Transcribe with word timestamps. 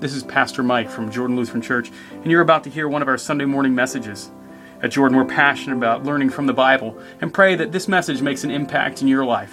This 0.00 0.14
is 0.14 0.22
Pastor 0.22 0.62
Mike 0.62 0.88
from 0.88 1.10
Jordan 1.10 1.36
Lutheran 1.36 1.60
Church, 1.60 1.92
and 2.10 2.30
you're 2.30 2.40
about 2.40 2.64
to 2.64 2.70
hear 2.70 2.88
one 2.88 3.02
of 3.02 3.08
our 3.08 3.18
Sunday 3.18 3.44
morning 3.44 3.74
messages. 3.74 4.30
At 4.82 4.92
Jordan, 4.92 5.18
we're 5.18 5.26
passionate 5.26 5.76
about 5.76 6.04
learning 6.04 6.30
from 6.30 6.46
the 6.46 6.54
Bible 6.54 6.98
and 7.20 7.34
pray 7.34 7.54
that 7.56 7.70
this 7.70 7.86
message 7.86 8.22
makes 8.22 8.42
an 8.42 8.50
impact 8.50 9.02
in 9.02 9.08
your 9.08 9.26
life. 9.26 9.52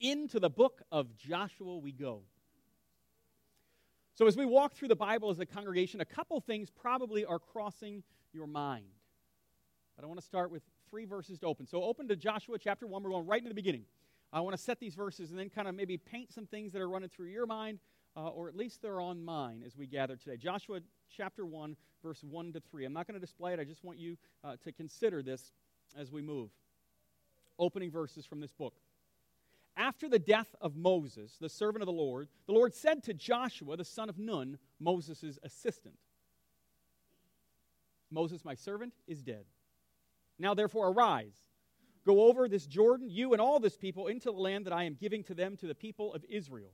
Into 0.00 0.40
the 0.40 0.48
book 0.48 0.80
of 0.90 1.14
Joshua 1.18 1.76
we 1.76 1.92
go. 1.92 2.22
So, 4.14 4.26
as 4.26 4.34
we 4.34 4.46
walk 4.46 4.72
through 4.72 4.88
the 4.88 4.96
Bible 4.96 5.28
as 5.28 5.38
a 5.38 5.44
congregation, 5.44 6.00
a 6.00 6.06
couple 6.06 6.40
things 6.40 6.70
probably 6.70 7.26
are 7.26 7.38
crossing 7.38 8.02
your 8.32 8.46
mind. 8.46 8.86
But 9.94 10.06
I 10.06 10.08
want 10.08 10.20
to 10.20 10.26
start 10.26 10.50
with 10.50 10.62
three 10.88 11.04
verses 11.04 11.38
to 11.40 11.46
open. 11.46 11.66
So, 11.66 11.82
open 11.82 12.08
to 12.08 12.16
Joshua 12.16 12.58
chapter 12.58 12.86
1. 12.86 13.02
We're 13.02 13.10
going 13.10 13.26
right 13.26 13.40
into 13.40 13.50
the 13.50 13.54
beginning. 13.54 13.84
I 14.32 14.40
want 14.40 14.56
to 14.56 14.62
set 14.62 14.80
these 14.80 14.94
verses 14.94 15.30
and 15.30 15.38
then 15.38 15.48
kind 15.48 15.68
of 15.68 15.74
maybe 15.74 15.96
paint 15.96 16.32
some 16.32 16.46
things 16.46 16.72
that 16.72 16.82
are 16.82 16.88
running 16.88 17.08
through 17.08 17.28
your 17.28 17.46
mind, 17.46 17.78
uh, 18.16 18.28
or 18.28 18.48
at 18.48 18.56
least 18.56 18.82
they're 18.82 19.00
on 19.00 19.24
mine 19.24 19.62
as 19.64 19.76
we 19.76 19.86
gather 19.86 20.16
today. 20.16 20.36
Joshua 20.36 20.80
chapter 21.14 21.46
1, 21.46 21.76
verse 22.02 22.22
1 22.22 22.52
to 22.52 22.60
3. 22.60 22.84
I'm 22.84 22.92
not 22.92 23.06
going 23.06 23.14
to 23.14 23.20
display 23.20 23.52
it, 23.52 23.60
I 23.60 23.64
just 23.64 23.84
want 23.84 23.98
you 23.98 24.16
uh, 24.44 24.56
to 24.64 24.72
consider 24.72 25.22
this 25.22 25.52
as 25.96 26.10
we 26.10 26.22
move. 26.22 26.50
Opening 27.58 27.90
verses 27.90 28.26
from 28.26 28.40
this 28.40 28.52
book. 28.52 28.74
After 29.76 30.08
the 30.08 30.18
death 30.18 30.54
of 30.60 30.74
Moses, 30.74 31.36
the 31.40 31.48
servant 31.48 31.82
of 31.82 31.86
the 31.86 31.92
Lord, 31.92 32.28
the 32.46 32.52
Lord 32.52 32.74
said 32.74 33.02
to 33.04 33.14
Joshua, 33.14 33.76
the 33.76 33.84
son 33.84 34.08
of 34.08 34.18
Nun, 34.18 34.58
Moses' 34.80 35.38
assistant 35.42 35.96
Moses, 38.10 38.44
my 38.44 38.54
servant, 38.54 38.94
is 39.06 39.22
dead. 39.22 39.44
Now 40.38 40.54
therefore 40.54 40.88
arise 40.88 41.36
Go 42.06 42.28
over 42.28 42.48
this 42.48 42.66
Jordan, 42.66 43.10
you 43.10 43.32
and 43.32 43.42
all 43.42 43.58
this 43.58 43.76
people, 43.76 44.06
into 44.06 44.30
the 44.30 44.38
land 44.38 44.64
that 44.66 44.72
I 44.72 44.84
am 44.84 44.94
giving 44.94 45.24
to 45.24 45.34
them, 45.34 45.56
to 45.56 45.66
the 45.66 45.74
people 45.74 46.14
of 46.14 46.24
Israel. 46.28 46.70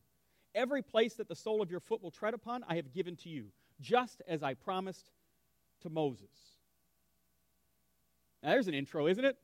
Every 0.54 0.82
place 0.82 1.14
that 1.14 1.26
the 1.26 1.34
sole 1.34 1.62
of 1.62 1.70
your 1.70 1.80
foot 1.80 2.02
will 2.02 2.10
tread 2.10 2.34
upon, 2.34 2.62
I 2.68 2.76
have 2.76 2.92
given 2.92 3.16
to 3.16 3.30
you, 3.30 3.46
just 3.80 4.20
as 4.28 4.42
I 4.42 4.52
promised 4.52 5.10
to 5.80 5.88
Moses. 5.88 6.28
Now, 8.42 8.50
there's 8.50 8.68
an 8.68 8.74
intro, 8.74 9.06
isn't 9.06 9.24
it? 9.24 9.38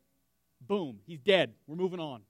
Boom, 0.60 0.98
he's 1.06 1.20
dead. 1.20 1.54
We're 1.66 1.76
moving 1.76 2.00
on. 2.00 2.20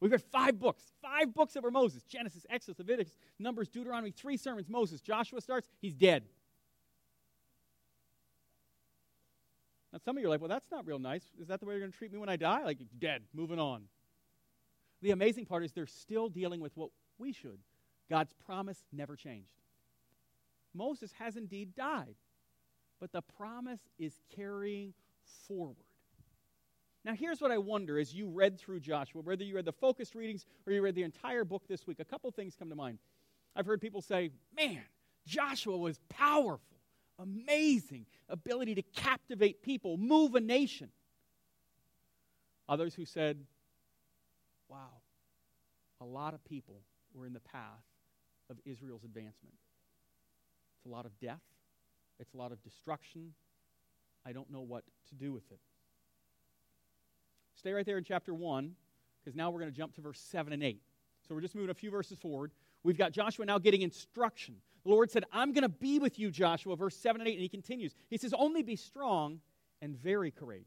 We've 0.00 0.12
got 0.12 0.20
five 0.20 0.60
books, 0.60 0.84
five 1.02 1.34
books 1.34 1.56
were 1.60 1.72
Moses 1.72 2.04
Genesis, 2.04 2.46
Exodus, 2.48 2.78
Leviticus, 2.78 3.18
Numbers, 3.40 3.68
Deuteronomy, 3.68 4.12
three 4.12 4.36
sermons, 4.36 4.68
Moses. 4.68 5.00
Joshua 5.00 5.40
starts, 5.40 5.68
he's 5.80 5.94
dead. 5.94 6.22
Now, 9.92 9.98
some 10.04 10.16
of 10.16 10.20
you 10.20 10.26
are 10.26 10.30
like, 10.30 10.40
well, 10.40 10.48
that's 10.48 10.70
not 10.70 10.86
real 10.86 10.98
nice. 10.98 11.24
Is 11.40 11.48
that 11.48 11.60
the 11.60 11.66
way 11.66 11.74
you're 11.74 11.80
going 11.80 11.92
to 11.92 11.96
treat 11.96 12.12
me 12.12 12.18
when 12.18 12.28
I 12.28 12.36
die? 12.36 12.62
Like, 12.64 12.78
dead, 12.98 13.22
moving 13.32 13.58
on. 13.58 13.84
The 15.00 15.12
amazing 15.12 15.46
part 15.46 15.64
is 15.64 15.72
they're 15.72 15.86
still 15.86 16.28
dealing 16.28 16.60
with 16.60 16.76
what 16.76 16.90
we 17.18 17.32
should. 17.32 17.58
God's 18.10 18.34
promise 18.46 18.84
never 18.92 19.16
changed. 19.16 19.48
Moses 20.74 21.12
has 21.18 21.36
indeed 21.36 21.74
died, 21.74 22.14
but 23.00 23.12
the 23.12 23.22
promise 23.22 23.80
is 23.98 24.18
carrying 24.34 24.92
forward. 25.46 25.76
Now, 27.04 27.14
here's 27.14 27.40
what 27.40 27.50
I 27.50 27.58
wonder 27.58 27.98
as 27.98 28.12
you 28.12 28.28
read 28.28 28.58
through 28.58 28.80
Joshua, 28.80 29.22
whether 29.22 29.44
you 29.44 29.54
read 29.54 29.64
the 29.64 29.72
focused 29.72 30.14
readings 30.14 30.44
or 30.66 30.72
you 30.72 30.82
read 30.82 30.94
the 30.94 31.04
entire 31.04 31.44
book 31.44 31.62
this 31.68 31.86
week, 31.86 32.00
a 32.00 32.04
couple 32.04 32.30
things 32.30 32.54
come 32.58 32.68
to 32.68 32.74
mind. 32.74 32.98
I've 33.56 33.66
heard 33.66 33.80
people 33.80 34.02
say, 34.02 34.30
man, 34.54 34.82
Joshua 35.26 35.76
was 35.76 36.00
powerful 36.08 36.77
amazing 37.18 38.06
ability 38.28 38.74
to 38.76 38.82
captivate 38.82 39.62
people, 39.62 39.96
move 39.96 40.34
a 40.34 40.40
nation. 40.40 40.90
Others 42.68 42.94
who 42.94 43.04
said, 43.04 43.38
wow, 44.68 45.00
a 46.00 46.04
lot 46.04 46.34
of 46.34 46.44
people 46.44 46.82
were 47.14 47.26
in 47.26 47.32
the 47.32 47.40
path 47.40 47.62
of 48.50 48.58
Israel's 48.64 49.04
advancement. 49.04 49.54
It's 50.76 50.86
a 50.86 50.88
lot 50.88 51.06
of 51.06 51.18
death, 51.18 51.40
it's 52.20 52.34
a 52.34 52.36
lot 52.36 52.52
of 52.52 52.62
destruction. 52.62 53.34
I 54.26 54.32
don't 54.32 54.50
know 54.50 54.60
what 54.60 54.84
to 55.08 55.14
do 55.14 55.32
with 55.32 55.50
it. 55.50 55.60
Stay 57.54 57.72
right 57.72 57.86
there 57.86 57.96
in 57.96 58.04
chapter 58.04 58.34
1, 58.34 58.74
because 59.24 59.34
now 59.34 59.50
we're 59.50 59.60
going 59.60 59.72
to 59.72 59.76
jump 59.76 59.94
to 59.94 60.00
verse 60.00 60.20
7 60.20 60.52
and 60.52 60.62
8. 60.62 60.80
So 61.26 61.34
we're 61.34 61.40
just 61.40 61.54
moving 61.54 61.70
a 61.70 61.74
few 61.74 61.90
verses 61.90 62.18
forward. 62.18 62.52
We've 62.82 62.98
got 62.98 63.12
Joshua 63.12 63.44
now 63.44 63.58
getting 63.58 63.82
instruction. 63.82 64.56
The 64.84 64.90
Lord 64.90 65.10
said, 65.10 65.24
I'm 65.32 65.52
going 65.52 65.62
to 65.62 65.68
be 65.68 65.98
with 65.98 66.18
you, 66.18 66.30
Joshua, 66.30 66.76
verse 66.76 66.96
7 66.96 67.20
and 67.20 67.28
8. 67.28 67.32
And 67.32 67.42
he 67.42 67.48
continues. 67.48 67.94
He 68.08 68.16
says, 68.16 68.32
Only 68.36 68.62
be 68.62 68.76
strong 68.76 69.40
and 69.82 69.96
very 69.96 70.30
courageous. 70.30 70.66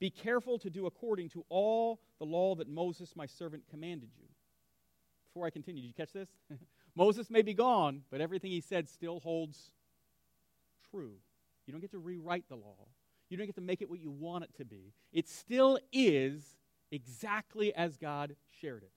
Be 0.00 0.10
careful 0.10 0.58
to 0.58 0.70
do 0.70 0.86
according 0.86 1.30
to 1.30 1.44
all 1.48 2.00
the 2.18 2.26
law 2.26 2.54
that 2.56 2.68
Moses, 2.68 3.14
my 3.16 3.26
servant, 3.26 3.64
commanded 3.70 4.10
you. 4.16 4.26
Before 5.28 5.46
I 5.46 5.50
continue, 5.50 5.82
did 5.82 5.88
you 5.88 5.94
catch 5.94 6.12
this? 6.12 6.28
Moses 6.94 7.30
may 7.30 7.42
be 7.42 7.54
gone, 7.54 8.02
but 8.10 8.20
everything 8.20 8.50
he 8.50 8.60
said 8.60 8.88
still 8.88 9.20
holds 9.20 9.72
true. 10.90 11.14
You 11.66 11.72
don't 11.72 11.80
get 11.80 11.90
to 11.92 11.98
rewrite 11.98 12.48
the 12.48 12.56
law, 12.56 12.86
you 13.28 13.36
don't 13.36 13.46
get 13.46 13.56
to 13.56 13.60
make 13.60 13.82
it 13.82 13.90
what 13.90 14.00
you 14.00 14.10
want 14.10 14.44
it 14.44 14.54
to 14.58 14.64
be. 14.64 14.92
It 15.12 15.28
still 15.28 15.78
is 15.92 16.56
exactly 16.90 17.74
as 17.74 17.96
God 17.96 18.36
shared 18.60 18.82
it. 18.82 18.92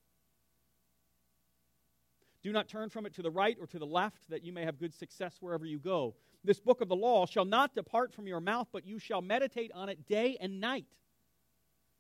Do 2.48 2.54
not 2.54 2.70
turn 2.70 2.88
from 2.88 3.06
it 3.06 3.14
to 3.16 3.22
the 3.22 3.30
right 3.30 3.58
or 3.60 3.68
to 3.68 3.78
the 3.78 3.86
left, 3.86 4.22
that 4.30 4.42
you 4.42 4.54
may 4.54 4.64
have 4.64 4.80
good 4.80 4.94
success 4.94 5.36
wherever 5.42 5.66
you 5.66 5.80
go. 5.80 6.16
This 6.46 6.62
book 6.62 6.80
of 6.80 6.88
the 6.88 6.96
law 6.96 7.26
shall 7.26 7.44
not 7.44 7.76
depart 7.76 8.14
from 8.14 8.26
your 8.26 8.40
mouth, 8.40 8.70
but 8.72 8.88
you 8.88 9.00
shall 9.00 9.22
meditate 9.22 9.70
on 9.74 9.90
it 9.90 10.08
day 10.08 10.38
and 10.40 10.62
night, 10.62 10.88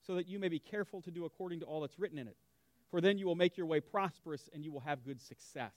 so 0.05 0.15
that 0.15 0.25
you 0.25 0.39
may 0.39 0.47
be 0.47 0.59
careful 0.59 1.01
to 1.01 1.11
do 1.11 1.25
according 1.25 1.59
to 1.59 1.65
all 1.65 1.81
that's 1.81 1.99
written 1.99 2.17
in 2.17 2.29
it. 2.29 2.37
For 2.89 3.01
then 3.01 3.17
you 3.17 3.25
will 3.25 3.35
make 3.35 3.57
your 3.57 3.65
way 3.65 3.81
prosperous 3.81 4.49
and 4.53 4.63
you 4.63 4.71
will 4.71 4.79
have 4.79 5.03
good 5.03 5.19
success. 5.19 5.73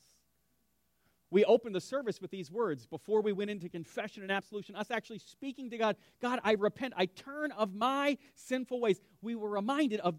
We 1.32 1.44
opened 1.44 1.75
the 1.75 1.81
service 1.81 2.20
with 2.20 2.31
these 2.31 2.48
words 2.48 2.87
before 2.87 3.22
we 3.22 3.32
went 3.32 3.50
into 3.50 3.69
confession 3.69 4.22
and 4.22 4.31
absolution, 4.31 4.76
us 4.76 4.92
actually 4.92 5.19
speaking 5.19 5.70
to 5.70 5.78
God 5.78 5.97
God, 6.22 6.38
I 6.44 6.52
repent, 6.52 6.94
I 6.97 7.06
turn 7.06 7.50
of 7.50 7.75
my 7.75 8.19
sinful 8.37 8.81
ways. 8.81 9.00
We 9.20 9.34
were 9.34 9.50
reminded 9.50 9.98
of 9.98 10.14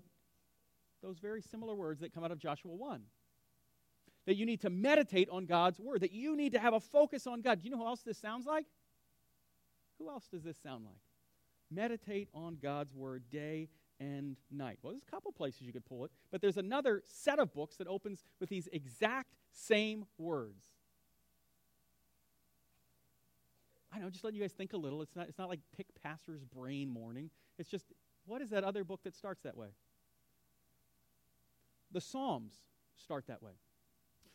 those 1.02 1.20
very 1.20 1.42
similar 1.42 1.74
words 1.74 2.02
that 2.02 2.14
come 2.14 2.26
out 2.26 2.32
of 2.32 2.38
Joshua 2.38 2.76
1 2.76 3.02
that 4.32 4.38
you 4.38 4.46
need 4.46 4.62
to 4.62 4.70
meditate 4.70 5.28
on 5.30 5.46
God's 5.46 5.78
word, 5.78 6.00
that 6.00 6.14
you 6.14 6.38
need 6.38 6.54
to 6.54 6.60
have 6.60 6.74
a 6.74 6.80
focus 6.80 7.28
on 7.28 7.42
God. 7.42 7.60
Do 7.60 7.66
you 7.66 7.72
know 7.72 7.82
who 7.82 7.86
else 7.86 8.00
this 8.00 8.18
sounds 8.18 8.46
like? 8.46 8.66
Who 10.00 10.10
else 10.10 10.26
does 10.32 10.42
this 10.42 10.56
sound 10.64 10.86
like? 10.86 11.02
Meditate 11.70 12.30
on 12.34 12.58
God's 12.64 12.94
word 12.94 13.24
day 13.30 13.68
and 14.00 14.38
night. 14.50 14.80
Well, 14.82 14.94
there's 14.94 15.04
a 15.06 15.12
couple 15.12 15.34
places 15.34 15.64
you 15.64 15.74
could 15.74 15.84
pull 15.84 16.06
it, 16.06 16.12
but 16.32 16.40
there's 16.40 16.56
another 16.56 17.04
set 17.06 17.40
of 17.40 17.54
books 17.54 17.76
that 17.76 17.88
opens 17.88 18.24
with 18.40 18.48
these 18.48 18.70
exact 18.72 19.36
same 19.52 20.06
words. 20.18 20.64
I 23.92 24.00
know, 24.00 24.10
just 24.10 24.24
letting 24.24 24.38
you 24.40 24.44
guys 24.46 24.54
think 24.54 24.72
a 24.72 24.78
little. 24.78 25.02
It's 25.02 25.14
not, 25.14 25.28
it's 25.28 25.38
not 25.38 25.50
like 25.50 25.60
pick 25.76 25.88
pastor's 26.02 26.46
brain 26.46 26.88
morning. 26.88 27.32
It's 27.60 27.70
just, 27.70 27.84
what 28.26 28.42
is 28.42 28.52
that 28.52 28.64
other 28.64 28.86
book 28.86 29.02
that 29.04 29.14
starts 29.14 29.42
that 29.42 29.58
way? 29.58 29.68
The 31.92 32.00
Psalms 32.00 32.54
start 32.96 33.28
that 33.28 33.44
way. 33.44 33.52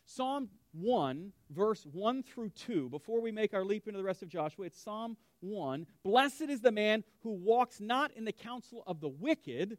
Psalm 0.07 0.49
1, 0.73 1.33
verse 1.51 1.85
1 1.85 2.23
through 2.23 2.51
2, 2.51 2.89
before 2.91 3.21
we 3.21 3.33
make 3.33 3.53
our 3.53 3.65
leap 3.65 3.89
into 3.89 3.99
the 3.99 4.05
rest 4.05 4.23
of 4.23 4.29
Joshua, 4.29 4.67
it's 4.67 4.81
Psalm 4.81 5.17
1. 5.41 5.85
Blessed 6.05 6.43
is 6.43 6.61
the 6.61 6.71
man 6.71 7.03
who 7.23 7.33
walks 7.33 7.81
not 7.81 8.13
in 8.13 8.25
the 8.25 8.33
counsel 8.33 8.85
of 8.87 9.01
the 9.01 9.09
wicked, 9.09 9.79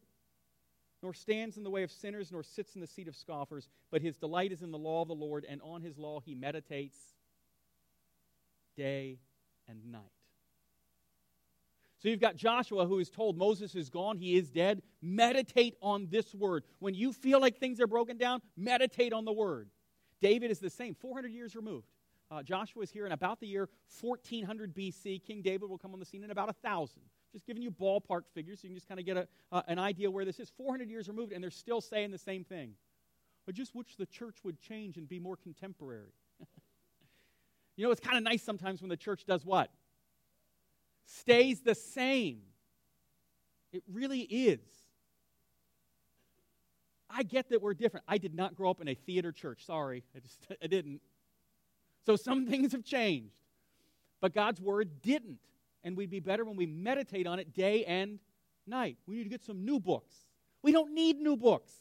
nor 1.01 1.13
stands 1.13 1.55
in 1.55 1.63
the 1.63 1.69
way 1.69 1.83
of 1.83 1.91
sinners, 1.91 2.31
nor 2.31 2.43
sits 2.43 2.75
in 2.75 2.81
the 2.81 2.87
seat 2.87 3.07
of 3.07 3.15
scoffers, 3.15 3.69
but 3.89 4.01
his 4.01 4.17
delight 4.17 4.51
is 4.51 4.61
in 4.61 4.71
the 4.71 4.77
law 4.77 5.01
of 5.01 5.07
the 5.07 5.15
Lord, 5.15 5.45
and 5.47 5.61
on 5.61 5.81
his 5.81 5.97
law 5.97 6.19
he 6.19 6.35
meditates 6.35 6.97
day 8.75 9.19
and 9.67 9.91
night. 9.91 10.01
So 11.99 12.09
you've 12.09 12.19
got 12.19 12.35
Joshua 12.35 12.85
who 12.85 12.99
is 12.99 13.09
told 13.09 13.37
Moses 13.37 13.75
is 13.75 13.89
gone, 13.89 14.17
he 14.17 14.35
is 14.35 14.51
dead. 14.51 14.81
Meditate 15.01 15.75
on 15.81 16.07
this 16.11 16.33
word. 16.35 16.63
When 16.79 16.93
you 16.93 17.11
feel 17.13 17.39
like 17.39 17.57
things 17.57 17.79
are 17.79 17.87
broken 17.87 18.17
down, 18.17 18.41
meditate 18.55 19.13
on 19.13 19.25
the 19.25 19.33
word. 19.33 19.69
David 20.21 20.51
is 20.51 20.59
the 20.59 20.69
same, 20.69 20.95
400 20.95 21.31
years 21.31 21.55
removed. 21.55 21.87
Uh, 22.29 22.43
Joshua 22.43 22.83
is 22.83 22.91
here 22.91 23.05
in 23.05 23.11
about 23.13 23.39
the 23.39 23.47
year 23.47 23.69
1400 24.01 24.75
BC. 24.75 25.23
King 25.23 25.41
David 25.41 25.69
will 25.69 25.77
come 25.77 25.93
on 25.93 25.99
the 25.99 26.05
scene 26.05 26.23
in 26.23 26.31
about 26.31 26.47
1,000. 26.47 27.01
Just 27.31 27.45
giving 27.45 27.61
you 27.61 27.71
ballpark 27.71 28.23
figures 28.33 28.59
so 28.59 28.63
you 28.63 28.69
can 28.69 28.75
just 28.75 28.87
kind 28.87 28.99
of 28.99 29.05
get 29.05 29.17
a, 29.17 29.27
uh, 29.51 29.61
an 29.67 29.79
idea 29.79 30.11
where 30.11 30.25
this 30.25 30.39
is. 30.39 30.51
400 30.57 30.89
years 30.89 31.07
removed, 31.07 31.31
and 31.31 31.41
they're 31.41 31.51
still 31.51 31.81
saying 31.81 32.11
the 32.11 32.17
same 32.17 32.43
thing. 32.43 32.73
I 33.47 33.53
just 33.53 33.73
wish 33.75 33.95
the 33.95 34.05
church 34.05 34.37
would 34.43 34.59
change 34.59 34.97
and 34.97 35.07
be 35.07 35.19
more 35.19 35.37
contemporary. 35.37 36.11
you 37.77 37.85
know, 37.85 37.91
it's 37.91 38.01
kind 38.01 38.17
of 38.17 38.23
nice 38.23 38.43
sometimes 38.43 38.81
when 38.81 38.89
the 38.89 38.97
church 38.97 39.25
does 39.25 39.45
what? 39.45 39.69
Stays 41.05 41.61
the 41.61 41.75
same. 41.75 42.41
It 43.71 43.83
really 43.89 44.21
is. 44.21 44.59
I 47.09 47.23
get 47.23 47.49
that 47.49 47.61
we're 47.61 47.73
different. 47.73 48.05
I 48.07 48.17
did 48.17 48.35
not 48.35 48.55
grow 48.55 48.69
up 48.69 48.81
in 48.81 48.87
a 48.87 48.95
theater 48.95 49.31
church. 49.31 49.65
Sorry, 49.65 50.03
I 50.15 50.19
just 50.19 50.45
I 50.63 50.67
didn't. 50.67 51.01
So 52.05 52.15
some 52.15 52.45
things 52.49 52.71
have 52.71 52.83
changed. 52.83 53.33
But 54.19 54.33
God's 54.33 54.59
word 54.59 55.01
didn't. 55.01 55.39
And 55.83 55.95
we'd 55.95 56.09
be 56.09 56.19
better 56.19 56.43
when 56.43 56.55
we 56.55 56.65
meditate 56.65 57.27
on 57.27 57.39
it 57.39 57.53
day 57.53 57.85
and 57.85 58.19
night. 58.65 58.97
We 59.05 59.15
need 59.15 59.23
to 59.23 59.29
get 59.29 59.43
some 59.43 59.63
new 59.63 59.79
books. 59.79 60.13
We 60.63 60.71
don't 60.71 60.93
need 60.93 61.19
new 61.19 61.37
books. 61.37 61.71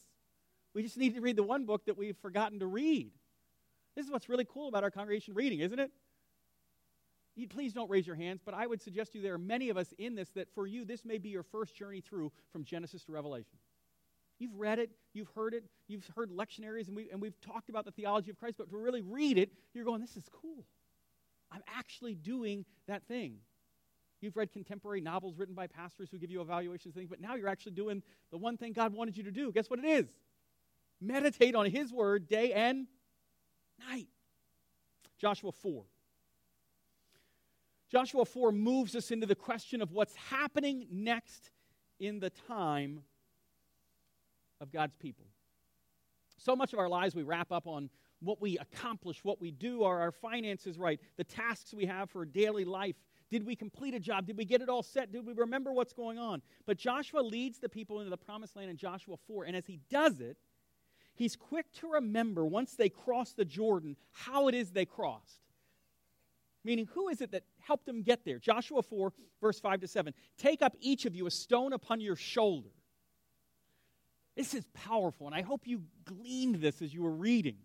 We 0.74 0.82
just 0.82 0.98
need 0.98 1.14
to 1.14 1.20
read 1.20 1.36
the 1.36 1.42
one 1.42 1.64
book 1.64 1.86
that 1.86 1.96
we've 1.96 2.16
forgotten 2.18 2.60
to 2.60 2.66
read. 2.66 3.10
This 3.96 4.04
is 4.04 4.12
what's 4.12 4.28
really 4.28 4.44
cool 4.44 4.68
about 4.68 4.84
our 4.84 4.90
congregation 4.90 5.34
reading, 5.34 5.60
isn't 5.60 5.78
it? 5.78 5.90
You, 7.34 7.48
please 7.48 7.72
don't 7.72 7.90
raise 7.90 8.06
your 8.06 8.16
hands, 8.16 8.40
but 8.44 8.54
I 8.54 8.66
would 8.66 8.82
suggest 8.82 9.12
to 9.12 9.18
you 9.18 9.24
there 9.24 9.34
are 9.34 9.38
many 9.38 9.70
of 9.70 9.76
us 9.76 9.92
in 9.98 10.14
this 10.14 10.30
that 10.30 10.48
for 10.54 10.66
you, 10.66 10.84
this 10.84 11.04
may 11.04 11.18
be 11.18 11.30
your 11.30 11.42
first 11.42 11.74
journey 11.74 12.00
through 12.00 12.32
from 12.52 12.64
Genesis 12.64 13.04
to 13.04 13.12
Revelation. 13.12 13.58
You've 14.38 14.54
read 14.54 14.78
it, 14.78 14.90
you've 15.14 15.30
heard 15.34 15.54
it, 15.54 15.64
you've 15.88 16.06
heard 16.14 16.30
lectionaries, 16.30 16.88
and, 16.88 16.96
we, 16.96 17.08
and 17.10 17.20
we've 17.20 17.40
talked 17.40 17.68
about 17.68 17.84
the 17.84 17.90
theology 17.90 18.30
of 18.30 18.38
Christ, 18.38 18.58
but 18.58 18.70
to 18.70 18.76
really 18.76 19.02
read 19.02 19.38
it, 19.38 19.50
you're 19.72 19.84
going, 19.84 20.00
this 20.00 20.16
is 20.16 20.28
cool. 20.30 20.66
I'm 21.50 21.62
actually 21.74 22.14
doing 22.14 22.64
that 22.86 23.06
thing. 23.06 23.36
You've 24.20 24.36
read 24.36 24.52
contemporary 24.52 25.00
novels 25.00 25.38
written 25.38 25.54
by 25.54 25.66
pastors 25.66 26.10
who 26.10 26.18
give 26.18 26.30
you 26.30 26.40
evaluations 26.40 26.94
things, 26.94 27.08
but 27.08 27.20
now 27.20 27.34
you're 27.34 27.48
actually 27.48 27.72
doing 27.72 28.02
the 28.30 28.38
one 28.38 28.56
thing 28.56 28.72
God 28.72 28.92
wanted 28.92 29.16
you 29.16 29.22
to 29.24 29.30
do. 29.30 29.52
Guess 29.52 29.70
what 29.70 29.78
it 29.78 29.84
is? 29.84 30.06
Meditate 31.00 31.54
on 31.54 31.66
His 31.66 31.92
word 31.92 32.26
day 32.26 32.52
and 32.52 32.86
night. 33.88 34.08
Joshua 35.18 35.52
4. 35.52 35.84
Joshua 37.90 38.24
4 38.24 38.52
moves 38.52 38.96
us 38.96 39.10
into 39.10 39.26
the 39.26 39.34
question 39.34 39.80
of 39.80 39.92
what's 39.92 40.14
happening 40.16 40.86
next 40.90 41.50
in 42.00 42.18
the 42.18 42.30
time 42.30 43.00
of 44.60 44.72
God's 44.72 44.96
people. 44.96 45.26
So 46.38 46.54
much 46.54 46.72
of 46.72 46.78
our 46.78 46.88
lives 46.88 47.14
we 47.14 47.22
wrap 47.22 47.50
up 47.52 47.66
on 47.66 47.90
what 48.20 48.40
we 48.40 48.58
accomplish, 48.58 49.22
what 49.22 49.40
we 49.40 49.50
do, 49.50 49.82
are 49.84 50.00
our 50.00 50.12
finances 50.12 50.78
right, 50.78 51.00
the 51.16 51.24
tasks 51.24 51.74
we 51.74 51.86
have 51.86 52.10
for 52.10 52.24
daily 52.24 52.64
life. 52.64 52.96
Did 53.30 53.44
we 53.44 53.56
complete 53.56 53.94
a 53.94 54.00
job? 54.00 54.26
Did 54.26 54.36
we 54.36 54.44
get 54.44 54.62
it 54.62 54.68
all 54.68 54.82
set? 54.82 55.12
Did 55.12 55.26
we 55.26 55.32
remember 55.32 55.72
what's 55.72 55.92
going 55.92 56.18
on? 56.18 56.42
But 56.64 56.78
Joshua 56.78 57.20
leads 57.20 57.58
the 57.58 57.68
people 57.68 57.98
into 57.98 58.10
the 58.10 58.16
promised 58.16 58.56
land 58.56 58.70
in 58.70 58.76
Joshua 58.76 59.16
4, 59.26 59.44
and 59.44 59.56
as 59.56 59.66
he 59.66 59.80
does 59.90 60.20
it, 60.20 60.36
he's 61.14 61.36
quick 61.36 61.70
to 61.80 61.92
remember 61.92 62.46
once 62.46 62.74
they 62.74 62.88
cross 62.88 63.32
the 63.32 63.44
Jordan 63.44 63.96
how 64.12 64.48
it 64.48 64.54
is 64.54 64.70
they 64.70 64.84
crossed. 64.84 65.40
Meaning, 66.64 66.88
who 66.94 67.08
is 67.08 67.20
it 67.20 67.30
that 67.32 67.44
helped 67.58 67.86
them 67.86 68.02
get 68.02 68.24
there? 68.24 68.38
Joshua 68.38 68.82
4, 68.82 69.12
verse 69.40 69.60
5 69.60 69.80
to 69.80 69.88
7. 69.88 70.12
Take 70.36 70.62
up 70.62 70.74
each 70.80 71.04
of 71.04 71.14
you 71.14 71.26
a 71.26 71.30
stone 71.30 71.72
upon 71.72 72.00
your 72.00 72.16
shoulder. 72.16 72.70
This 74.36 74.54
is 74.54 74.66
powerful, 74.74 75.26
and 75.26 75.34
I 75.34 75.40
hope 75.40 75.66
you 75.66 75.82
gleaned 76.04 76.56
this 76.56 76.82
as 76.82 76.92
you 76.92 77.02
were 77.02 77.14
reading. 77.14 77.56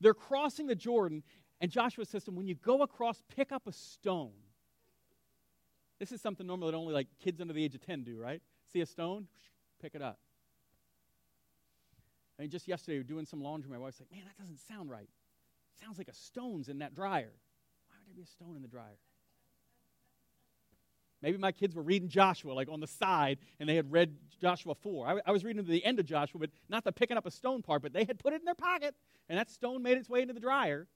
They're 0.00 0.14
crossing 0.14 0.66
the 0.66 0.74
Jordan, 0.74 1.22
and 1.60 1.70
Joshua 1.70 2.06
says 2.06 2.24
to 2.24 2.30
them, 2.30 2.36
When 2.36 2.46
you 2.46 2.54
go 2.54 2.82
across, 2.82 3.22
pick 3.36 3.52
up 3.52 3.66
a 3.66 3.72
stone. 3.72 4.32
This 5.98 6.10
is 6.10 6.22
something 6.22 6.46
normally 6.46 6.70
that 6.70 6.76
only 6.76 6.94
like 6.94 7.08
kids 7.22 7.42
under 7.42 7.52
the 7.52 7.62
age 7.62 7.74
of 7.74 7.82
10 7.82 8.04
do, 8.04 8.18
right? 8.18 8.40
See 8.72 8.80
a 8.80 8.86
stone, 8.86 9.26
pick 9.82 9.94
it 9.94 10.00
up. 10.00 10.18
I 12.38 12.42
mean, 12.42 12.50
just 12.50 12.66
yesterday, 12.66 12.94
we 12.94 13.00
were 13.00 13.04
doing 13.04 13.26
some 13.26 13.42
laundry. 13.42 13.70
My 13.70 13.76
wife's 13.76 14.00
like, 14.00 14.10
man, 14.10 14.22
that 14.24 14.42
doesn't 14.42 14.60
sound 14.66 14.90
right. 14.90 15.02
It 15.02 15.84
sounds 15.84 15.98
like 15.98 16.08
a 16.08 16.14
stone's 16.14 16.70
in 16.70 16.78
that 16.78 16.94
dryer. 16.94 17.32
Why 17.88 17.96
would 17.98 18.08
there 18.08 18.14
be 18.14 18.22
a 18.22 18.26
stone 18.26 18.56
in 18.56 18.62
the 18.62 18.68
dryer? 18.68 18.96
Maybe 21.22 21.36
my 21.36 21.52
kids 21.52 21.74
were 21.74 21.82
reading 21.82 22.08
Joshua, 22.08 22.52
like 22.52 22.68
on 22.70 22.80
the 22.80 22.86
side, 22.86 23.38
and 23.58 23.68
they 23.68 23.76
had 23.76 23.92
read 23.92 24.16
Joshua 24.40 24.74
4. 24.74 25.06
I, 25.06 25.20
I 25.26 25.32
was 25.32 25.44
reading 25.44 25.62
to 25.62 25.70
the 25.70 25.84
end 25.84 25.98
of 25.98 26.06
Joshua, 26.06 26.40
but 26.40 26.50
not 26.68 26.84
the 26.84 26.92
picking 26.92 27.16
up 27.16 27.26
a 27.26 27.30
stone 27.30 27.62
part, 27.62 27.82
but 27.82 27.92
they 27.92 28.04
had 28.04 28.18
put 28.18 28.32
it 28.32 28.40
in 28.40 28.46
their 28.46 28.54
pocket, 28.54 28.94
and 29.28 29.38
that 29.38 29.50
stone 29.50 29.82
made 29.82 29.98
its 29.98 30.08
way 30.08 30.22
into 30.22 30.32
the 30.32 30.40
dryer. 30.40 30.86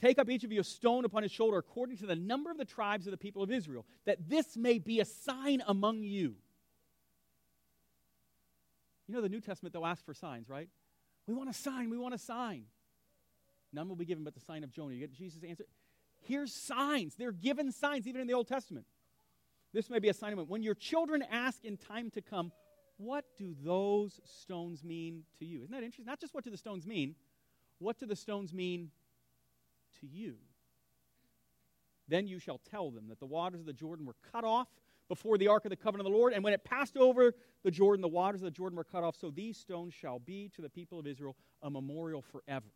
Take 0.00 0.18
up 0.18 0.28
each 0.28 0.44
of 0.44 0.52
you 0.52 0.60
a 0.60 0.64
stone 0.64 1.04
upon 1.04 1.22
his 1.22 1.32
shoulder 1.32 1.58
according 1.58 1.98
to 1.98 2.06
the 2.06 2.16
number 2.16 2.50
of 2.50 2.56
the 2.56 2.64
tribes 2.64 3.06
of 3.06 3.12
the 3.12 3.16
people 3.16 3.42
of 3.42 3.50
Israel, 3.50 3.84
that 4.06 4.28
this 4.28 4.56
may 4.56 4.78
be 4.78 5.00
a 5.00 5.04
sign 5.04 5.62
among 5.66 6.02
you. 6.02 6.34
You 9.06 9.14
know, 9.14 9.20
the 9.20 9.28
New 9.28 9.40
Testament, 9.40 9.72
they'll 9.72 9.86
ask 9.86 10.04
for 10.04 10.14
signs, 10.14 10.48
right? 10.48 10.68
We 11.26 11.34
want 11.34 11.48
a 11.48 11.54
sign, 11.54 11.90
we 11.90 11.98
want 11.98 12.14
a 12.14 12.18
sign. 12.18 12.64
None 13.72 13.88
will 13.88 13.96
be 13.96 14.04
given 14.04 14.24
but 14.24 14.34
the 14.34 14.40
sign 14.40 14.64
of 14.64 14.72
Jonah. 14.72 14.94
You 14.94 15.00
get 15.00 15.12
Jesus' 15.12 15.42
answer? 15.44 15.64
Here's 16.20 16.52
signs. 16.52 17.14
They're 17.16 17.32
given 17.32 17.72
signs 17.72 18.06
even 18.06 18.20
in 18.20 18.26
the 18.26 18.34
Old 18.34 18.48
Testament. 18.48 18.86
This 19.72 19.90
may 19.90 19.98
be 19.98 20.08
a 20.08 20.14
sign 20.14 20.32
of 20.32 20.38
it. 20.38 20.48
When 20.48 20.62
your 20.62 20.74
children 20.74 21.22
ask 21.30 21.64
in 21.64 21.76
time 21.76 22.10
to 22.10 22.22
come, 22.22 22.52
what 22.96 23.24
do 23.36 23.54
those 23.62 24.20
stones 24.24 24.82
mean 24.82 25.24
to 25.38 25.44
you? 25.44 25.62
Isn't 25.62 25.70
that 25.70 25.82
interesting? 25.82 26.06
Not 26.06 26.20
just 26.20 26.34
what 26.34 26.44
do 26.44 26.50
the 26.50 26.56
stones 26.56 26.86
mean, 26.86 27.14
what 27.78 27.98
do 27.98 28.06
the 28.06 28.16
stones 28.16 28.52
mean 28.52 28.90
to 30.00 30.06
you. 30.06 30.34
Then 32.08 32.26
you 32.26 32.38
shall 32.38 32.58
tell 32.70 32.90
them 32.90 33.08
that 33.08 33.20
the 33.20 33.26
waters 33.26 33.60
of 33.60 33.66
the 33.66 33.72
Jordan 33.72 34.06
were 34.06 34.16
cut 34.32 34.44
off 34.44 34.68
before 35.08 35.38
the 35.38 35.48
ark 35.48 35.64
of 35.64 35.70
the 35.70 35.76
covenant 35.76 36.06
of 36.06 36.12
the 36.12 36.18
Lord, 36.18 36.32
and 36.34 36.44
when 36.44 36.52
it 36.52 36.64
passed 36.64 36.96
over 36.96 37.34
the 37.64 37.70
Jordan, 37.70 38.02
the 38.02 38.08
waters 38.08 38.42
of 38.42 38.44
the 38.46 38.50
Jordan 38.50 38.76
were 38.76 38.84
cut 38.84 39.02
off. 39.02 39.16
So 39.16 39.30
these 39.30 39.56
stones 39.56 39.94
shall 39.94 40.18
be 40.18 40.50
to 40.54 40.62
the 40.62 40.68
people 40.68 40.98
of 40.98 41.06
Israel 41.06 41.36
a 41.62 41.70
memorial 41.70 42.22
forever. 42.22 42.66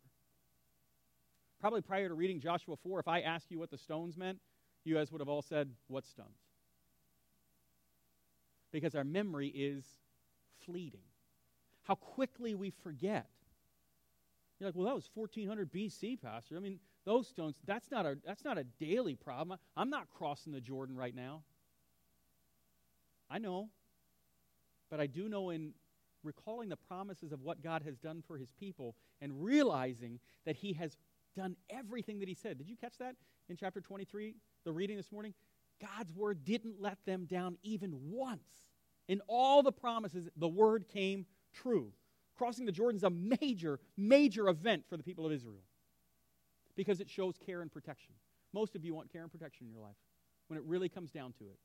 Probably 1.63 1.79
prior 1.79 2.09
to 2.09 2.13
reading 2.13 2.41
Joshua 2.41 2.75
4, 2.75 2.99
if 2.99 3.07
I 3.07 3.21
asked 3.21 3.49
you 3.49 3.57
what 3.57 3.71
the 3.71 3.77
stones 3.77 4.17
meant, 4.17 4.37
you 4.83 4.95
guys 4.95 5.13
would 5.13 5.21
have 5.21 5.29
all 5.29 5.41
said, 5.41 5.69
What 5.87 6.05
stones? 6.05 6.35
Because 8.73 8.95
our 8.95 9.05
memory 9.05 9.47
is 9.47 9.85
fleeting. 10.65 11.05
How 11.83 11.95
quickly 11.95 12.53
we 12.53 12.69
forget. 12.69 13.27
You're 14.59 14.67
like, 14.67 14.75
well, 14.75 14.87
that 14.87 14.95
was 14.95 15.09
1400 15.13 15.71
BC, 15.71 16.21
Pastor. 16.21 16.57
I 16.57 16.59
mean, 16.59 16.81
those 17.05 17.29
stones, 17.29 17.55
that's 17.65 17.89
not 17.89 18.05
a, 18.05 18.17
that's 18.25 18.43
not 18.43 18.57
a 18.57 18.65
daily 18.65 19.15
problem. 19.15 19.57
I'm 19.77 19.89
not 19.89 20.09
crossing 20.09 20.51
the 20.51 20.59
Jordan 20.59 20.97
right 20.97 21.15
now. 21.15 21.43
I 23.29 23.39
know. 23.39 23.69
But 24.91 24.99
I 24.99 25.07
do 25.07 25.29
know 25.29 25.49
in 25.51 25.71
recalling 26.23 26.67
the 26.67 26.75
promises 26.75 27.31
of 27.31 27.41
what 27.41 27.63
God 27.63 27.83
has 27.83 27.97
done 27.97 28.21
for 28.27 28.37
his 28.37 28.51
people 28.51 28.95
and 29.21 29.45
realizing 29.45 30.19
that 30.45 30.57
he 30.57 30.73
has 30.73 30.97
done 31.33 31.55
everything 31.69 32.19
that 32.19 32.27
he 32.27 32.35
said. 32.35 32.57
Did 32.57 32.69
you 32.69 32.75
catch 32.75 32.97
that 32.99 33.15
in 33.49 33.57
chapter 33.57 33.81
23, 33.81 34.35
the 34.65 34.71
reading 34.71 34.97
this 34.97 35.11
morning? 35.11 35.33
God's 35.81 36.13
word 36.13 36.45
didn't 36.45 36.75
let 36.79 36.97
them 37.05 37.25
down 37.25 37.57
even 37.63 37.93
once. 38.11 38.41
In 39.07 39.21
all 39.27 39.63
the 39.63 39.71
promises, 39.71 40.29
the 40.37 40.47
word 40.47 40.87
came 40.87 41.25
true. 41.53 41.91
Crossing 42.37 42.65
the 42.65 42.71
Jordan 42.71 42.97
is 42.97 43.03
a 43.03 43.09
major, 43.09 43.79
major 43.97 44.47
event 44.47 44.85
for 44.89 44.97
the 44.97 45.03
people 45.03 45.25
of 45.25 45.31
Israel 45.31 45.61
because 46.75 46.99
it 46.99 47.09
shows 47.09 47.35
care 47.37 47.61
and 47.61 47.71
protection. 47.71 48.13
Most 48.53 48.75
of 48.75 48.83
you 48.83 48.93
want 48.93 49.11
care 49.11 49.21
and 49.21 49.31
protection 49.31 49.67
in 49.67 49.71
your 49.71 49.81
life 49.81 49.95
when 50.47 50.57
it 50.57 50.63
really 50.65 50.89
comes 50.89 51.11
down 51.11 51.33
to 51.33 51.45
it. 51.45 51.59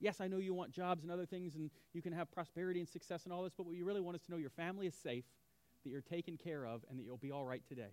Yes, 0.00 0.20
I 0.20 0.28
know 0.28 0.38
you 0.38 0.54
want 0.54 0.72
jobs 0.72 1.02
and 1.02 1.12
other 1.12 1.26
things, 1.26 1.54
and 1.54 1.70
you 1.92 2.02
can 2.02 2.12
have 2.12 2.30
prosperity 2.30 2.80
and 2.80 2.88
success 2.88 3.24
and 3.24 3.32
all 3.32 3.42
this, 3.42 3.54
but 3.56 3.64
what 3.64 3.76
you 3.76 3.84
really 3.84 4.00
want 4.00 4.16
is 4.16 4.22
to 4.22 4.30
know 4.30 4.36
your 4.36 4.50
family 4.50 4.86
is 4.86 4.94
safe, 4.94 5.24
that 5.84 5.90
you're 5.90 6.02
taken 6.02 6.36
care 6.36 6.66
of, 6.66 6.84
and 6.90 6.98
that 6.98 7.04
you'll 7.04 7.16
be 7.16 7.30
all 7.30 7.44
right 7.44 7.62
today. 7.66 7.92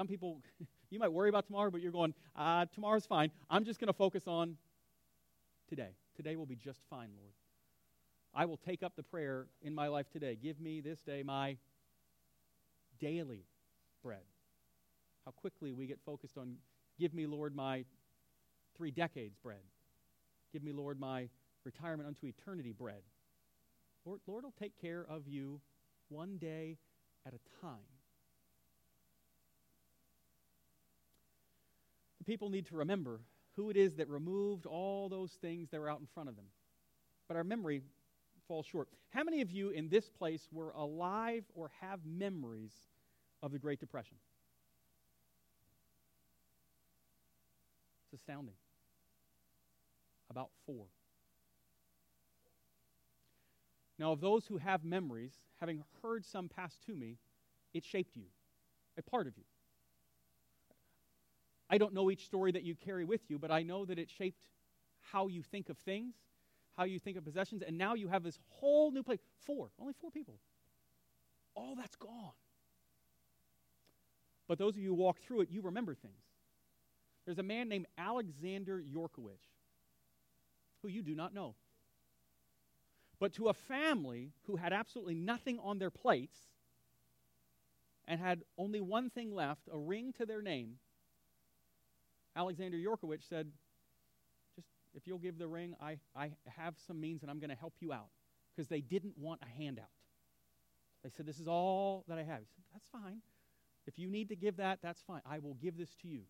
Some 0.00 0.06
people, 0.06 0.40
you 0.90 0.98
might 0.98 1.12
worry 1.12 1.28
about 1.28 1.44
tomorrow, 1.44 1.70
but 1.70 1.82
you're 1.82 1.92
going, 1.92 2.14
uh, 2.34 2.64
tomorrow's 2.72 3.04
fine. 3.04 3.30
I'm 3.50 3.64
just 3.66 3.78
going 3.78 3.88
to 3.88 3.92
focus 3.92 4.22
on 4.26 4.56
today. 5.68 5.90
Today 6.16 6.36
will 6.36 6.46
be 6.46 6.56
just 6.56 6.80
fine, 6.88 7.10
Lord. 7.18 7.34
I 8.34 8.46
will 8.46 8.56
take 8.56 8.82
up 8.82 8.96
the 8.96 9.02
prayer 9.02 9.48
in 9.60 9.74
my 9.74 9.88
life 9.88 10.08
today. 10.10 10.38
Give 10.42 10.58
me 10.58 10.80
this 10.80 11.02
day 11.02 11.22
my 11.22 11.58
daily 12.98 13.44
bread. 14.02 14.22
How 15.26 15.32
quickly 15.32 15.74
we 15.74 15.86
get 15.86 15.98
focused 16.06 16.38
on, 16.38 16.54
give 16.98 17.12
me, 17.12 17.26
Lord, 17.26 17.54
my 17.54 17.84
three 18.78 18.90
decades 18.90 19.36
bread. 19.36 19.60
Give 20.50 20.62
me, 20.62 20.72
Lord, 20.72 20.98
my 20.98 21.28
retirement 21.62 22.08
unto 22.08 22.26
eternity 22.26 22.72
bread. 22.72 23.02
Lord, 24.06 24.20
Lord 24.26 24.44
will 24.44 24.54
take 24.58 24.80
care 24.80 25.04
of 25.06 25.28
you 25.28 25.60
one 26.08 26.38
day 26.38 26.78
at 27.26 27.34
a 27.34 27.60
time. 27.60 27.80
The 32.19 32.19
people 32.30 32.48
need 32.48 32.66
to 32.66 32.76
remember 32.76 33.18
who 33.56 33.70
it 33.70 33.76
is 33.76 33.96
that 33.96 34.08
removed 34.08 34.64
all 34.64 35.08
those 35.08 35.32
things 35.32 35.68
that 35.68 35.80
were 35.80 35.90
out 35.90 35.98
in 35.98 36.06
front 36.14 36.28
of 36.28 36.36
them. 36.36 36.44
But 37.26 37.36
our 37.36 37.42
memory 37.42 37.82
falls 38.46 38.66
short. 38.66 38.86
How 39.08 39.24
many 39.24 39.40
of 39.40 39.50
you 39.50 39.70
in 39.70 39.88
this 39.88 40.08
place 40.08 40.46
were 40.52 40.70
alive 40.76 41.42
or 41.56 41.72
have 41.80 41.98
memories 42.06 42.70
of 43.42 43.50
the 43.50 43.58
Great 43.58 43.80
Depression? 43.80 44.16
It's 48.04 48.20
astounding. 48.20 48.54
About 50.30 50.50
four. 50.66 50.84
Now, 53.98 54.12
of 54.12 54.20
those 54.20 54.46
who 54.46 54.58
have 54.58 54.84
memories, 54.84 55.32
having 55.58 55.82
heard 56.00 56.24
some 56.24 56.48
pass 56.48 56.78
to 56.86 56.94
me, 56.94 57.16
it 57.74 57.84
shaped 57.84 58.14
you, 58.14 58.26
a 58.96 59.02
part 59.02 59.26
of 59.26 59.36
you. 59.36 59.42
I 61.70 61.78
don't 61.78 61.94
know 61.94 62.10
each 62.10 62.24
story 62.26 62.50
that 62.52 62.64
you 62.64 62.74
carry 62.74 63.04
with 63.04 63.20
you, 63.30 63.38
but 63.38 63.52
I 63.52 63.62
know 63.62 63.84
that 63.84 63.98
it 63.98 64.10
shaped 64.10 64.42
how 65.12 65.28
you 65.28 65.42
think 65.42 65.68
of 65.68 65.78
things, 65.78 66.14
how 66.76 66.84
you 66.84 66.98
think 66.98 67.16
of 67.16 67.24
possessions, 67.24 67.62
and 67.66 67.78
now 67.78 67.94
you 67.94 68.08
have 68.08 68.24
this 68.24 68.38
whole 68.48 68.90
new 68.90 69.04
place. 69.04 69.20
Four, 69.46 69.70
only 69.80 69.94
four 70.00 70.10
people. 70.10 70.40
All 71.54 71.76
that's 71.76 71.96
gone. 71.96 72.32
But 74.48 74.58
those 74.58 74.74
of 74.74 74.82
you 74.82 74.88
who 74.88 74.94
walk 74.94 75.20
through 75.20 75.42
it, 75.42 75.50
you 75.50 75.62
remember 75.62 75.94
things. 75.94 76.24
There's 77.24 77.38
a 77.38 77.44
man 77.44 77.68
named 77.68 77.86
Alexander 77.96 78.82
Yorkowicz, 78.82 79.46
who 80.82 80.88
you 80.88 81.02
do 81.02 81.14
not 81.14 81.32
know. 81.32 81.54
But 83.20 83.34
to 83.34 83.48
a 83.48 83.54
family 83.54 84.32
who 84.46 84.56
had 84.56 84.72
absolutely 84.72 85.14
nothing 85.14 85.60
on 85.62 85.78
their 85.78 85.90
plates 85.90 86.36
and 88.08 88.18
had 88.18 88.42
only 88.58 88.80
one 88.80 89.08
thing 89.08 89.32
left 89.32 89.68
a 89.70 89.78
ring 89.78 90.12
to 90.14 90.26
their 90.26 90.42
name, 90.42 90.78
Alexander 92.40 92.78
Yorkowicz 92.78 93.28
said, 93.28 93.48
Just 94.56 94.68
if 94.94 95.06
you'll 95.06 95.18
give 95.18 95.38
the 95.38 95.46
ring, 95.46 95.74
I, 95.78 95.98
I 96.16 96.30
have 96.56 96.74
some 96.86 96.98
means 96.98 97.20
and 97.20 97.30
I'm 97.30 97.38
going 97.38 97.50
to 97.50 97.56
help 97.56 97.74
you 97.80 97.92
out. 97.92 98.08
Because 98.56 98.68
they 98.68 98.80
didn't 98.80 99.12
want 99.18 99.40
a 99.42 99.62
handout. 99.62 99.92
They 101.04 101.10
said, 101.14 101.26
This 101.26 101.38
is 101.38 101.46
all 101.46 102.04
that 102.08 102.16
I 102.16 102.22
have. 102.22 102.38
He 102.38 102.46
said, 102.56 102.64
That's 102.72 102.88
fine. 102.88 103.20
If 103.86 103.98
you 103.98 104.08
need 104.08 104.30
to 104.30 104.36
give 104.36 104.56
that, 104.56 104.78
that's 104.82 105.02
fine. 105.06 105.20
I 105.30 105.38
will 105.38 105.54
give 105.54 105.76
this 105.76 105.94
to 106.02 106.08
you. 106.08 106.22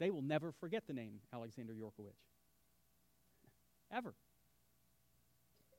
They 0.00 0.10
will 0.10 0.22
never 0.22 0.50
forget 0.50 0.84
the 0.88 0.92
name 0.92 1.20
Alexander 1.32 1.72
Yorkowicz. 1.72 2.14
Ever. 3.92 4.14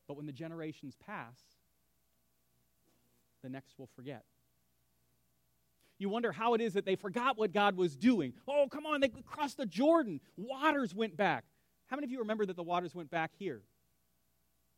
But 0.07 0.15
when 0.15 0.27
the 0.27 0.31
generations 0.31 0.95
pass, 1.05 1.37
the 3.43 3.49
next 3.49 3.77
will 3.77 3.89
forget. 3.95 4.23
You 5.99 6.09
wonder 6.09 6.31
how 6.31 6.53
it 6.55 6.61
is 6.61 6.73
that 6.73 6.85
they 6.85 6.95
forgot 6.95 7.37
what 7.37 7.51
God 7.51 7.75
was 7.75 7.95
doing. 7.95 8.33
Oh, 8.47 8.67
come 8.71 8.85
on, 8.85 9.01
they 9.01 9.09
crossed 9.09 9.57
the 9.57 9.65
Jordan. 9.65 10.21
Waters 10.37 10.95
went 10.95 11.15
back. 11.15 11.43
How 11.87 11.97
many 11.97 12.05
of 12.05 12.11
you 12.11 12.19
remember 12.19 12.45
that 12.45 12.55
the 12.55 12.63
waters 12.63 12.95
went 12.95 13.11
back 13.11 13.31
here? 13.37 13.61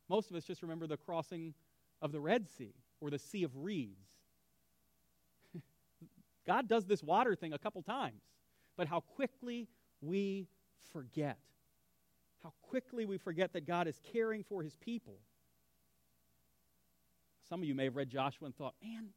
Most 0.08 0.30
of 0.30 0.36
us 0.36 0.44
just 0.44 0.62
remember 0.62 0.86
the 0.86 0.96
crossing 0.96 1.54
of 2.02 2.12
the 2.12 2.20
Red 2.20 2.48
Sea 2.48 2.74
or 3.00 3.08
the 3.08 3.18
Sea 3.18 3.44
of 3.44 3.52
Reeds. 3.54 4.08
God 6.46 6.68
does 6.68 6.84
this 6.84 7.02
water 7.02 7.34
thing 7.34 7.52
a 7.52 7.58
couple 7.58 7.82
times, 7.82 8.20
but 8.76 8.88
how 8.88 9.00
quickly 9.00 9.68
we 10.02 10.48
forget 10.92 11.38
how 12.42 12.52
quickly 12.62 13.04
we 13.04 13.18
forget 13.18 13.52
that 13.52 13.66
God 13.66 13.86
is 13.86 14.00
caring 14.12 14.42
for 14.42 14.62
his 14.62 14.76
people. 14.76 15.18
Some 17.48 17.62
of 17.62 17.68
you 17.68 17.74
may 17.74 17.84
have 17.84 17.96
read 17.96 18.08
Joshua 18.08 18.46
and 18.46 18.56
thought, 18.56 18.74
man, 18.82 19.08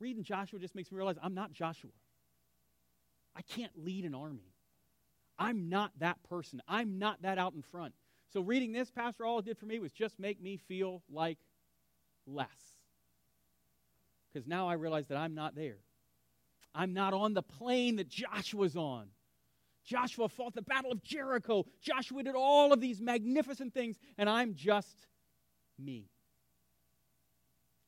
reading 0.00 0.22
Joshua 0.22 0.58
just 0.58 0.74
makes 0.74 0.90
me 0.90 0.96
realize 0.96 1.16
I'm 1.22 1.34
not 1.34 1.52
Joshua. 1.52 1.90
I 3.34 3.42
can't 3.42 3.72
lead 3.76 4.04
an 4.04 4.14
army. 4.14 4.52
I'm 5.38 5.68
not 5.68 5.92
that 5.98 6.22
person. 6.28 6.62
I'm 6.66 6.98
not 6.98 7.22
that 7.22 7.38
out 7.38 7.54
in 7.54 7.62
front. 7.62 7.94
So 8.32 8.40
reading 8.40 8.72
this, 8.72 8.90
Pastor, 8.90 9.24
all 9.24 9.38
it 9.38 9.44
did 9.44 9.58
for 9.58 9.66
me 9.66 9.78
was 9.78 9.92
just 9.92 10.18
make 10.18 10.40
me 10.42 10.56
feel 10.56 11.02
like 11.10 11.38
less. 12.26 12.48
Because 14.32 14.46
now 14.46 14.68
I 14.68 14.74
realize 14.74 15.06
that 15.08 15.18
I'm 15.18 15.34
not 15.34 15.54
there. 15.54 15.78
I'm 16.74 16.92
not 16.92 17.14
on 17.14 17.34
the 17.34 17.42
plane 17.42 17.96
that 17.96 18.08
Joshua's 18.08 18.76
on. 18.76 19.06
Joshua 19.84 20.28
fought 20.28 20.54
the 20.54 20.62
Battle 20.62 20.90
of 20.90 21.02
Jericho. 21.02 21.64
Joshua 21.80 22.22
did 22.22 22.34
all 22.34 22.72
of 22.72 22.80
these 22.80 23.00
magnificent 23.00 23.72
things, 23.72 23.96
and 24.18 24.28
I'm 24.28 24.54
just 24.54 25.06
me. 25.78 26.08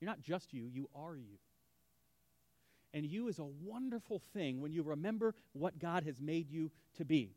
You're 0.00 0.08
not 0.08 0.20
just 0.20 0.54
you, 0.54 0.68
you 0.72 0.88
are 0.94 1.16
you. 1.16 1.38
And 2.98 3.06
you 3.06 3.28
is 3.28 3.38
a 3.38 3.44
wonderful 3.44 4.20
thing 4.32 4.60
when 4.60 4.72
you 4.72 4.82
remember 4.82 5.36
what 5.52 5.78
God 5.78 6.02
has 6.02 6.20
made 6.20 6.50
you 6.50 6.72
to 6.96 7.04
be. 7.04 7.36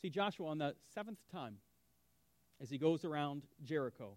See, 0.00 0.10
Joshua, 0.10 0.46
on 0.46 0.58
the 0.58 0.76
seventh 0.94 1.18
time, 1.32 1.56
as 2.60 2.70
he 2.70 2.78
goes 2.78 3.04
around 3.04 3.42
Jericho, 3.64 4.16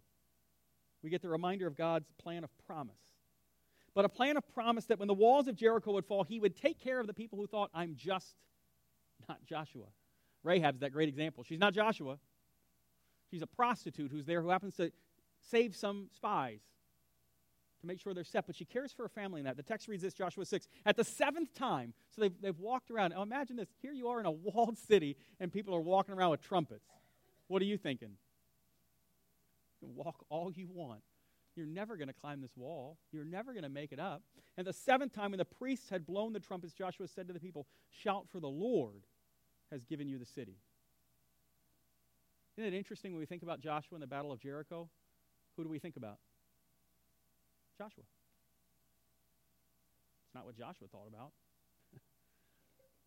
we 1.02 1.10
get 1.10 1.24
the 1.24 1.30
reminder 1.30 1.66
of 1.66 1.76
God's 1.76 2.12
plan 2.22 2.44
of 2.44 2.52
promise. 2.68 3.02
But 3.96 4.06
a 4.06 4.10
plan 4.10 4.38
of 4.38 4.48
promise 4.54 4.86
that 4.86 5.00
when 5.00 5.08
the 5.08 5.14
walls 5.16 5.48
of 5.48 5.56
Jericho 5.56 5.94
would 5.94 6.06
fall, 6.06 6.24
he 6.24 6.40
would 6.40 6.56
take 6.56 6.80
care 6.80 7.00
of 7.00 7.08
the 7.08 7.14
people 7.14 7.40
who 7.40 7.48
thought, 7.48 7.72
I'm 7.74 7.96
just 7.96 8.36
not 9.28 9.44
Joshua. 9.44 9.88
Rahab's 10.44 10.82
that 10.82 10.92
great 10.92 11.10
example. 11.10 11.44
She's 11.44 11.60
not 11.60 11.74
Joshua. 11.74 12.20
She's 13.32 13.42
a 13.42 13.48
prostitute 13.48 14.12
who's 14.12 14.26
there 14.26 14.44
who 14.44 14.50
happens 14.50 14.76
to 14.76 14.92
save 15.50 15.76
some 15.76 16.10
spies 16.16 16.60
to 17.86 17.94
make 17.94 18.00
sure 18.00 18.14
they're 18.14 18.24
set, 18.24 18.48
but 18.48 18.56
she 18.56 18.66
cares 18.66 18.92
for 18.92 19.04
her 19.04 19.10
family 19.10 19.40
in 19.40 19.46
that. 19.46 19.58
The 19.58 19.64
text 19.64 19.88
reads 19.88 20.04
this 20.04 20.14
Joshua 20.14 20.46
6. 20.46 20.68
At 20.86 20.98
the 20.98 21.04
seventh 21.04 21.54
time, 21.54 21.94
so 22.14 22.22
they've, 22.22 22.42
they've 22.42 22.60
walked 22.60 22.92
around. 22.92 23.12
Now 23.12 23.22
imagine 23.22 23.56
this. 23.56 23.70
Here 23.82 23.94
you 23.94 24.08
are 24.10 24.20
in 24.20 24.26
a 24.26 24.32
walled 24.32 24.78
city, 24.78 25.18
and 25.40 25.52
people 25.52 25.76
are 25.76 25.82
walking 25.82 26.14
around 26.14 26.32
with 26.32 26.42
trumpets. 26.42 26.86
What 27.48 27.62
are 27.62 27.66
you 27.66 27.78
thinking? 27.78 28.18
You 29.82 29.88
can 29.88 29.96
walk 29.96 30.26
all 30.30 30.52
you 30.52 30.68
want. 30.72 31.02
You're 31.56 31.66
never 31.66 31.96
going 31.96 32.08
to 32.08 32.14
climb 32.14 32.42
this 32.42 32.56
wall. 32.58 32.98
You're 33.12 33.24
never 33.24 33.54
going 33.54 33.64
to 33.64 33.70
make 33.70 33.92
it 33.92 34.00
up. 34.00 34.24
And 34.58 34.68
the 34.68 34.74
seventh 34.74 35.14
time, 35.14 35.32
when 35.32 35.38
the 35.38 35.46
priests 35.46 35.90
had 35.90 36.06
blown 36.06 36.34
the 36.34 36.40
trumpets, 36.40 36.74
Joshua 36.74 37.08
said 37.08 37.28
to 37.28 37.34
the 37.34 37.40
people, 37.40 37.66
Shout 37.90 38.26
for 38.32 38.40
the 38.40 38.50
Lord 38.50 39.04
has 39.72 39.86
given 39.86 40.08
you 40.08 40.18
the 40.18 40.26
city. 40.26 40.58
Isn't 42.58 42.74
it 42.74 42.78
interesting 42.78 43.12
when 43.14 43.20
we 43.20 43.26
think 43.26 43.44
about 43.44 43.62
Joshua 43.62 43.96
in 43.96 44.02
the 44.02 44.08
Battle 44.08 44.32
of 44.32 44.40
Jericho? 44.40 44.90
Who 45.56 45.64
do 45.64 45.70
we 45.70 45.80
think 45.80 45.98
about? 45.98 46.18
Joshua. 47.78 48.04
It's 50.26 50.36
not 50.36 50.46
what 50.46 50.58
Joshua 50.58 50.88
thought 50.92 51.08
about. 51.08 51.32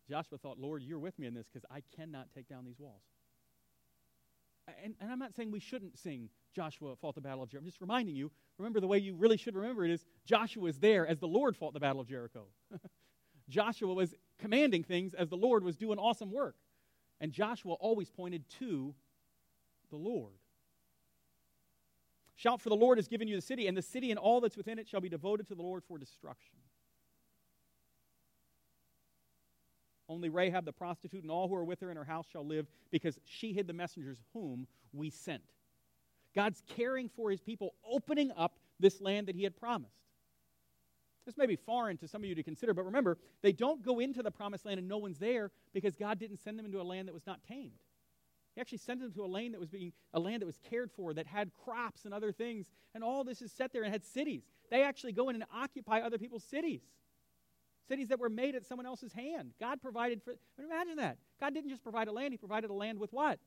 Joshua 0.09 0.37
thought, 0.37 0.59
Lord, 0.59 0.83
you're 0.83 0.99
with 0.99 1.17
me 1.19 1.27
in 1.27 1.33
this 1.33 1.47
because 1.51 1.65
I 1.69 1.81
cannot 1.95 2.27
take 2.33 2.47
down 2.47 2.65
these 2.65 2.79
walls. 2.79 3.01
And, 4.83 4.93
and, 5.01 5.11
I'm 5.11 5.17
not 5.17 5.33
saying 5.33 5.51
we 5.51 5.59
shouldn't 5.59 5.97
sing 5.97 6.29
Joshua 6.55 6.95
fought 6.95 7.15
the 7.15 7.21
battle 7.21 7.41
of 7.41 7.49
Jericho. 7.49 7.63
I'm 7.63 7.69
just 7.69 7.81
reminding 7.81 8.15
you, 8.15 8.31
remember 8.59 8.79
the 8.79 8.87
way 8.87 8.99
you 8.99 9.15
really 9.15 9.37
should 9.37 9.55
remember 9.55 9.83
it 9.83 9.91
is 9.91 10.05
Joshua 10.25 10.61
was 10.61 10.77
there 10.77 11.07
as 11.07 11.17
the 11.17 11.27
Lord 11.27 11.57
fought 11.57 11.73
the 11.73 11.79
battle 11.79 12.01
of 12.01 12.07
Jericho. 12.07 12.45
Joshua 13.49 13.93
was 13.93 14.13
commanding 14.37 14.83
things 14.83 15.15
as 15.15 15.29
the 15.29 15.37
Lord 15.37 15.63
was 15.63 15.75
doing 15.75 15.97
awesome 15.97 16.31
work. 16.31 16.55
And 17.19 17.31
Joshua 17.31 17.73
always 17.73 18.09
pointed 18.09 18.47
to 18.59 18.93
the 19.89 19.97
Lord. 19.97 20.38
Shout 22.39 22.61
for 22.61 22.69
the 22.69 22.75
Lord 22.75 22.97
has 22.97 23.09
given 23.09 23.27
you 23.27 23.35
the 23.35 23.41
city, 23.41 23.67
and 23.67 23.75
the 23.75 23.81
city 23.81 24.11
and 24.11 24.17
all 24.17 24.39
that's 24.39 24.55
within 24.55 24.79
it 24.79 24.87
shall 24.87 25.01
be 25.01 25.09
devoted 25.09 25.45
to 25.49 25.55
the 25.55 25.61
Lord 25.61 25.83
for 25.83 25.97
destruction. 25.97 26.55
Only 30.07 30.29
Rahab 30.29 30.63
the 30.63 30.71
prostitute 30.71 31.21
and 31.21 31.29
all 31.29 31.49
who 31.49 31.55
are 31.55 31.65
with 31.65 31.81
her 31.81 31.91
in 31.91 31.97
her 31.97 32.05
house 32.05 32.27
shall 32.31 32.45
live, 32.45 32.65
because 32.91 33.19
she 33.25 33.51
hid 33.51 33.67
the 33.67 33.73
messengers 33.73 34.19
whom 34.31 34.67
we 34.93 35.09
sent. 35.09 35.43
God's 36.33 36.63
caring 36.77 37.09
for 37.09 37.29
his 37.29 37.41
people, 37.41 37.73
opening 37.85 38.31
up 38.37 38.57
this 38.79 39.01
land 39.01 39.27
that 39.27 39.35
he 39.35 39.43
had 39.43 39.57
promised. 39.57 39.91
This 41.25 41.35
may 41.35 41.45
be 41.45 41.57
foreign 41.57 41.97
to 41.97 42.07
some 42.07 42.23
of 42.23 42.29
you 42.29 42.35
to 42.35 42.43
consider, 42.43 42.73
but 42.73 42.85
remember, 42.85 43.17
they 43.41 43.51
don't 43.51 43.83
go 43.83 43.99
into 43.99 44.23
the 44.23 44.31
promised 44.31 44.65
land 44.65 44.79
and 44.79 44.87
no 44.87 44.97
one's 44.97 45.19
there 45.19 45.51
because 45.73 45.93
God 45.93 46.17
didn't 46.17 46.39
send 46.39 46.57
them 46.57 46.65
into 46.65 46.79
a 46.79 46.83
land 46.83 47.09
that 47.09 47.13
was 47.13 47.27
not 47.27 47.43
tamed. 47.43 47.73
He 48.59 48.61
actually 48.61 48.79
sent 48.79 48.99
them 48.99 49.13
to 49.13 49.23
a 49.23 49.25
land 49.25 49.53
that 49.53 49.59
was 49.61 49.69
being 49.69 49.93
a 50.13 50.19
land 50.19 50.41
that 50.41 50.45
was 50.45 50.59
cared 50.69 50.91
for, 50.91 51.13
that 51.13 51.25
had 51.25 51.49
crops 51.63 52.03
and 52.03 52.13
other 52.13 52.33
things, 52.33 52.65
and 52.93 53.05
all 53.05 53.23
this 53.23 53.41
is 53.41 53.53
set 53.53 53.71
there 53.71 53.83
and 53.83 53.91
had 53.93 54.03
cities. 54.03 54.43
They 54.69 54.83
actually 54.83 55.13
go 55.13 55.29
in 55.29 55.35
and 55.35 55.45
occupy 55.55 56.01
other 56.01 56.17
people's 56.17 56.43
cities. 56.43 56.81
Cities 57.87 58.09
that 58.09 58.19
were 58.19 58.27
made 58.27 58.55
at 58.55 58.65
someone 58.65 58.85
else's 58.85 59.13
hand. 59.13 59.53
God 59.61 59.81
provided 59.81 60.21
for 60.21 60.33
imagine 60.61 60.97
that. 60.97 61.19
God 61.39 61.53
didn't 61.53 61.69
just 61.69 61.83
provide 61.83 62.09
a 62.09 62.11
land, 62.11 62.33
He 62.33 62.37
provided 62.37 62.69
a 62.69 62.73
land 62.73 62.99
with 62.99 63.13
what? 63.13 63.39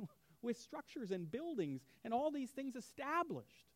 with 0.42 0.58
structures 0.58 1.12
and 1.12 1.30
buildings 1.30 1.82
and 2.02 2.12
all 2.12 2.32
these 2.32 2.50
things 2.50 2.74
established. 2.74 3.68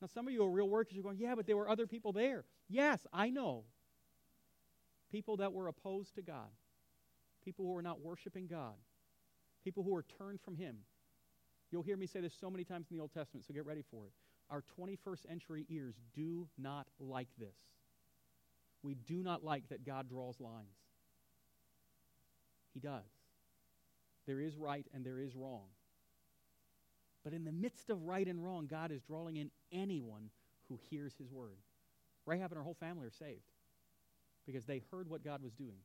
Now, 0.00 0.06
some 0.06 0.28
of 0.28 0.32
you 0.32 0.44
are 0.44 0.50
real 0.50 0.68
workers. 0.68 0.94
You're 0.94 1.02
going, 1.02 1.18
yeah, 1.18 1.34
but 1.34 1.48
there 1.48 1.56
were 1.56 1.68
other 1.68 1.88
people 1.88 2.12
there. 2.12 2.44
Yes, 2.68 3.08
I 3.12 3.30
know. 3.30 3.64
People 5.10 5.38
that 5.38 5.52
were 5.52 5.66
opposed 5.66 6.14
to 6.14 6.22
God, 6.22 6.46
people 7.48 7.64
who 7.64 7.74
are 7.74 7.82
not 7.82 8.02
worshiping 8.02 8.46
God, 8.46 8.74
people 9.64 9.82
who 9.82 9.96
are 9.96 10.04
turned 10.18 10.38
from 10.38 10.54
Him. 10.54 10.76
You'll 11.70 11.82
hear 11.82 11.96
me 11.96 12.06
say 12.06 12.20
this 12.20 12.34
so 12.38 12.50
many 12.50 12.62
times 12.62 12.88
in 12.90 12.96
the 12.98 13.00
Old 13.00 13.14
Testament, 13.14 13.46
so 13.46 13.54
get 13.54 13.64
ready 13.64 13.82
for 13.90 14.04
it. 14.04 14.12
Our 14.50 14.62
21st 14.78 15.26
century 15.26 15.64
ears 15.70 15.94
do 16.14 16.46
not 16.58 16.86
like 17.00 17.28
this. 17.38 17.56
We 18.82 18.96
do 18.96 19.22
not 19.22 19.42
like 19.42 19.66
that 19.70 19.86
God 19.86 20.10
draws 20.10 20.38
lines. 20.40 20.76
He 22.74 22.80
does. 22.80 23.08
There 24.26 24.40
is 24.40 24.54
right 24.58 24.86
and 24.92 25.02
there 25.02 25.18
is 25.18 25.34
wrong. 25.34 25.68
But 27.24 27.32
in 27.32 27.46
the 27.46 27.52
midst 27.52 27.88
of 27.88 28.02
right 28.02 28.28
and 28.28 28.44
wrong, 28.44 28.66
God 28.66 28.92
is 28.92 29.00
drawing 29.00 29.36
in 29.36 29.50
anyone 29.72 30.28
who 30.68 30.78
hears 30.90 31.14
his 31.18 31.30
word. 31.32 31.56
Rahab 32.26 32.50
and 32.50 32.58
her 32.58 32.64
whole 32.64 32.76
family 32.78 33.06
are 33.06 33.10
saved 33.10 33.40
because 34.46 34.66
they 34.66 34.82
heard 34.90 35.08
what 35.08 35.24
God 35.24 35.42
was 35.42 35.54
doing. 35.54 35.80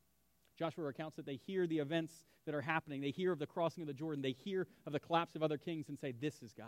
Joshua 0.57 0.83
recounts 0.83 1.15
that 1.17 1.25
they 1.25 1.35
hear 1.35 1.67
the 1.67 1.79
events 1.79 2.25
that 2.45 2.53
are 2.55 2.61
happening. 2.61 3.01
They 3.01 3.11
hear 3.11 3.31
of 3.31 3.39
the 3.39 3.47
crossing 3.47 3.83
of 3.83 3.87
the 3.87 3.93
Jordan. 3.93 4.21
They 4.21 4.31
hear 4.31 4.67
of 4.85 4.93
the 4.93 4.99
collapse 4.99 5.35
of 5.35 5.43
other 5.43 5.57
kings 5.57 5.89
and 5.89 5.97
say, 5.97 6.11
This 6.11 6.41
is 6.41 6.53
God. 6.53 6.67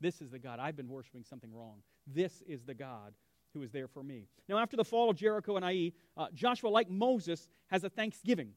This 0.00 0.20
is 0.20 0.30
the 0.30 0.38
God. 0.38 0.58
I've 0.58 0.76
been 0.76 0.88
worshiping 0.88 1.24
something 1.24 1.52
wrong. 1.52 1.82
This 2.06 2.42
is 2.46 2.64
the 2.64 2.74
God 2.74 3.14
who 3.54 3.62
is 3.62 3.72
there 3.72 3.88
for 3.88 4.02
me. 4.02 4.28
Now, 4.48 4.58
after 4.58 4.76
the 4.76 4.84
fall 4.84 5.08
of 5.08 5.16
Jericho 5.16 5.56
and 5.56 5.64
Ai, 5.64 5.92
uh, 6.16 6.26
Joshua, 6.34 6.68
like 6.68 6.90
Moses, 6.90 7.48
has 7.68 7.84
a 7.84 7.88
thanksgiving. 7.88 8.52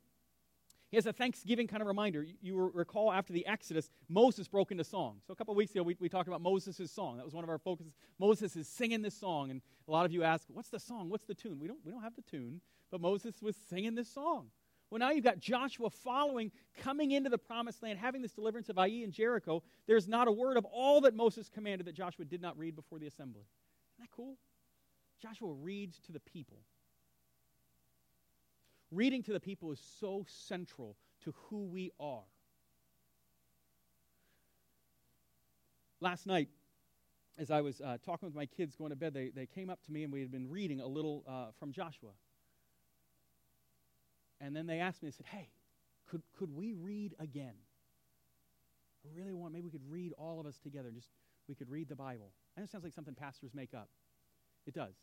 He 0.89 0.97
has 0.97 1.05
a 1.05 1.13
Thanksgiving 1.13 1.67
kind 1.67 1.81
of 1.81 1.87
reminder. 1.87 2.25
You, 2.41 2.71
recall 2.73 3.11
after 3.11 3.31
the 3.31 3.45
Exodus, 3.45 3.91
Moses 4.07 4.47
broke 4.47 4.71
into 4.71 4.83
song. 4.83 5.17
So 5.25 5.33
a 5.33 5.35
couple 5.35 5.53
weeks 5.53 5.71
ago, 5.71 5.83
we, 5.83 5.95
we 5.99 6.09
talked 6.09 6.27
about 6.27 6.41
Moses' 6.41 6.91
song. 6.91 7.17
That 7.17 7.25
was 7.25 7.35
one 7.35 7.43
of 7.43 7.49
our 7.49 7.59
focuses. 7.59 7.93
Moses 8.17 8.55
is 8.55 8.67
singing 8.67 9.03
this 9.03 9.13
song, 9.13 9.51
and 9.51 9.61
a 9.87 9.91
lot 9.91 10.05
of 10.05 10.11
you 10.11 10.23
ask, 10.23 10.47
what's 10.47 10.69
the 10.69 10.79
song? 10.79 11.09
What's 11.09 11.25
the 11.25 11.35
tune? 11.35 11.59
We 11.59 11.67
don't, 11.67 11.79
we 11.85 11.91
don't 11.91 12.01
have 12.01 12.15
the 12.15 12.23
tune, 12.23 12.61
but 12.89 13.01
Moses 13.01 13.35
was 13.39 13.55
singing 13.69 13.93
this 13.93 14.11
song. 14.11 14.47
Well, 14.89 14.99
now 14.99 15.11
you've 15.11 15.23
got 15.23 15.39
Joshua 15.39 15.89
following, 15.89 16.51
coming 16.77 17.11
into 17.11 17.29
the 17.29 17.37
promised 17.37 17.83
land, 17.83 17.99
having 17.99 18.21
this 18.21 18.31
deliverance 18.31 18.69
of 18.69 18.79
Ai 18.79 19.03
and 19.03 19.13
Jericho. 19.13 19.61
There's 19.85 20.07
not 20.07 20.27
a 20.27 20.31
word 20.31 20.57
of 20.57 20.65
all 20.65 21.01
that 21.01 21.13
Moses 21.13 21.47
commanded 21.47 21.85
that 21.85 21.93
Joshua 21.93 22.25
did 22.25 22.41
not 22.41 22.57
read 22.57 22.75
before 22.75 22.97
the 22.97 23.05
assembly. 23.05 23.43
Isn't 23.95 24.09
that 24.09 24.15
cool? 24.15 24.37
Joshua 25.21 25.51
reads 25.51 25.99
to 26.01 26.11
the 26.11 26.19
people. 26.19 26.57
Reading 28.91 29.21
to 29.23 29.33
the 29.33 29.39
people 29.39 29.71
is 29.71 29.79
so 29.99 30.25
central 30.27 30.95
to 31.23 31.35
who 31.49 31.65
we 31.65 31.91
are. 31.99 32.23
Last 36.01 36.25
night, 36.25 36.47
as 37.37 37.51
I 37.51 37.61
was 37.61 37.79
uh, 37.81 37.97
talking 38.03 38.27
with 38.27 38.35
my 38.35 38.47
kids 38.47 38.75
going 38.75 38.89
to 38.89 38.95
bed, 38.95 39.13
they, 39.13 39.29
they 39.29 39.45
came 39.45 39.69
up 39.69 39.83
to 39.83 39.91
me 39.91 40.03
and 40.03 40.11
we 40.11 40.21
had 40.21 40.31
been 40.31 40.49
reading 40.49 40.81
a 40.81 40.87
little 40.87 41.23
uh, 41.27 41.47
from 41.59 41.71
Joshua. 41.71 42.11
And 44.41 44.55
then 44.55 44.67
they 44.67 44.79
asked 44.79 45.03
me, 45.03 45.09
they 45.09 45.15
said, 45.15 45.25
hey, 45.25 45.49
could, 46.09 46.21
could 46.37 46.55
we 46.55 46.73
read 46.73 47.13
again? 47.19 47.53
I 49.05 49.09
really 49.15 49.33
want, 49.33 49.53
maybe 49.53 49.65
we 49.65 49.71
could 49.71 49.89
read 49.89 50.13
all 50.17 50.39
of 50.39 50.45
us 50.45 50.57
together. 50.59 50.91
Just, 50.91 51.09
we 51.47 51.55
could 51.55 51.69
read 51.69 51.89
the 51.89 51.95
Bible. 51.95 52.31
And 52.55 52.65
it 52.65 52.71
sounds 52.71 52.83
like 52.83 52.93
something 52.93 53.15
pastors 53.15 53.51
make 53.53 53.73
up. 53.73 53.89
It 54.65 54.73
does. 54.73 54.95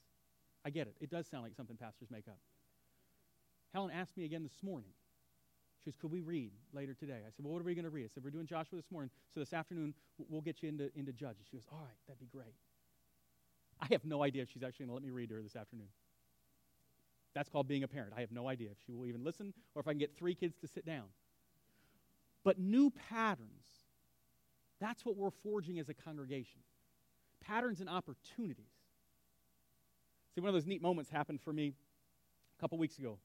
I 0.64 0.70
get 0.70 0.86
it. 0.86 0.96
It 1.00 1.10
does 1.10 1.26
sound 1.26 1.44
like 1.44 1.54
something 1.54 1.76
pastors 1.76 2.08
make 2.10 2.28
up. 2.28 2.38
Helen 3.72 3.90
asked 3.90 4.16
me 4.16 4.24
again 4.24 4.42
this 4.42 4.62
morning. 4.62 4.90
She 5.78 5.90
goes, 5.90 5.96
Could 6.00 6.10
we 6.10 6.20
read 6.20 6.52
later 6.72 6.94
today? 6.94 7.20
I 7.26 7.30
said, 7.30 7.44
Well, 7.44 7.52
what 7.52 7.60
are 7.60 7.64
we 7.64 7.74
going 7.74 7.84
to 7.84 7.90
read? 7.90 8.04
I 8.04 8.08
said, 8.12 8.24
We're 8.24 8.30
doing 8.30 8.46
Joshua 8.46 8.76
this 8.76 8.90
morning, 8.90 9.10
so 9.32 9.40
this 9.40 9.52
afternoon 9.52 9.94
we'll 10.28 10.40
get 10.40 10.62
you 10.62 10.68
into, 10.68 10.90
into 10.96 11.12
Judges. 11.12 11.46
She 11.50 11.56
goes, 11.56 11.66
All 11.70 11.80
right, 11.80 11.96
that'd 12.06 12.18
be 12.18 12.26
great. 12.26 12.54
I 13.80 13.86
have 13.90 14.04
no 14.04 14.22
idea 14.22 14.42
if 14.42 14.50
she's 14.50 14.62
actually 14.62 14.86
going 14.86 14.90
to 14.90 14.94
let 14.94 15.02
me 15.02 15.10
read 15.10 15.28
to 15.28 15.36
her 15.36 15.42
this 15.42 15.56
afternoon. 15.56 15.88
That's 17.36 17.48
called 17.48 17.68
being 17.68 17.84
a 17.84 17.88
parent. 17.88 18.14
I 18.16 18.20
have 18.20 18.32
no 18.32 18.48
idea 18.48 18.70
if 18.72 18.78
she 18.84 18.92
will 18.92 19.06
even 19.06 19.22
listen 19.22 19.54
or 19.76 19.80
if 19.80 19.86
I 19.86 19.92
can 19.92 19.98
get 19.98 20.16
three 20.16 20.34
kids 20.34 20.56
to 20.62 20.66
sit 20.66 20.84
down. 20.84 21.04
But 22.42 22.58
new 22.58 22.90
patterns, 22.90 23.66
that's 24.80 25.04
what 25.04 25.16
we're 25.16 25.30
forging 25.30 25.78
as 25.78 25.88
a 25.88 25.94
congregation 25.94 26.60
patterns 27.40 27.80
and 27.80 27.88
opportunities. 27.88 28.64
See, 30.34 30.40
one 30.40 30.48
of 30.48 30.54
those 30.54 30.66
neat 30.66 30.82
moments 30.82 31.10
happened 31.10 31.40
for 31.40 31.52
me 31.52 31.74
a 32.58 32.60
couple 32.60 32.76
weeks 32.76 32.98
ago 32.98 33.20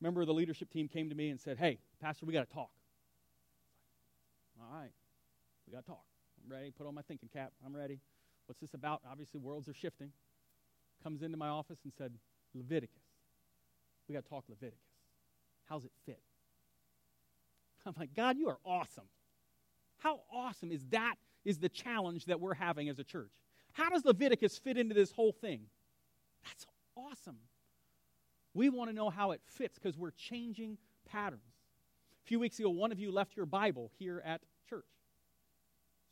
member 0.00 0.20
of 0.20 0.26
the 0.26 0.34
leadership 0.34 0.70
team 0.70 0.88
came 0.88 1.08
to 1.10 1.14
me 1.14 1.28
and 1.28 1.40
said, 1.40 1.58
Hey, 1.58 1.78
Pastor, 2.00 2.26
we 2.26 2.32
got 2.32 2.48
to 2.48 2.54
talk. 2.54 2.70
All 4.60 4.78
right, 4.78 4.92
we 5.66 5.72
got 5.72 5.84
to 5.84 5.86
talk. 5.86 6.04
I'm 6.44 6.52
ready. 6.52 6.70
Put 6.70 6.86
on 6.86 6.94
my 6.94 7.02
thinking 7.02 7.28
cap. 7.32 7.52
I'm 7.64 7.74
ready. 7.74 8.00
What's 8.46 8.60
this 8.60 8.74
about? 8.74 9.02
Obviously, 9.10 9.40
worlds 9.40 9.68
are 9.68 9.74
shifting. 9.74 10.12
Comes 11.02 11.22
into 11.22 11.36
my 11.36 11.48
office 11.48 11.78
and 11.84 11.92
said, 11.96 12.12
Leviticus. 12.54 12.99
We 14.10 14.14
got 14.14 14.24
to 14.24 14.28
talk 14.28 14.44
Leviticus. 14.48 14.80
How's 15.68 15.84
it 15.84 15.92
fit? 16.04 16.18
I'm 17.86 17.94
like, 17.96 18.12
God, 18.12 18.36
you 18.36 18.48
are 18.48 18.58
awesome. 18.66 19.04
How 19.98 20.22
awesome 20.34 20.72
is 20.72 20.84
that? 20.90 21.14
Is 21.44 21.58
the 21.58 21.68
challenge 21.68 22.24
that 22.24 22.40
we're 22.40 22.54
having 22.54 22.88
as 22.88 22.98
a 22.98 23.04
church. 23.04 23.30
How 23.72 23.88
does 23.88 24.04
Leviticus 24.04 24.58
fit 24.58 24.76
into 24.76 24.96
this 24.96 25.12
whole 25.12 25.30
thing? 25.30 25.60
That's 26.44 26.66
awesome. 26.96 27.36
We 28.52 28.68
want 28.68 28.90
to 28.90 28.96
know 28.96 29.10
how 29.10 29.30
it 29.30 29.42
fits 29.46 29.78
because 29.78 29.96
we're 29.96 30.10
changing 30.10 30.76
patterns. 31.08 31.42
A 32.24 32.26
few 32.26 32.40
weeks 32.40 32.58
ago, 32.58 32.68
one 32.68 32.90
of 32.90 32.98
you 32.98 33.12
left 33.12 33.36
your 33.36 33.46
Bible 33.46 33.92
here 33.96 34.20
at 34.26 34.40
church. 34.68 34.82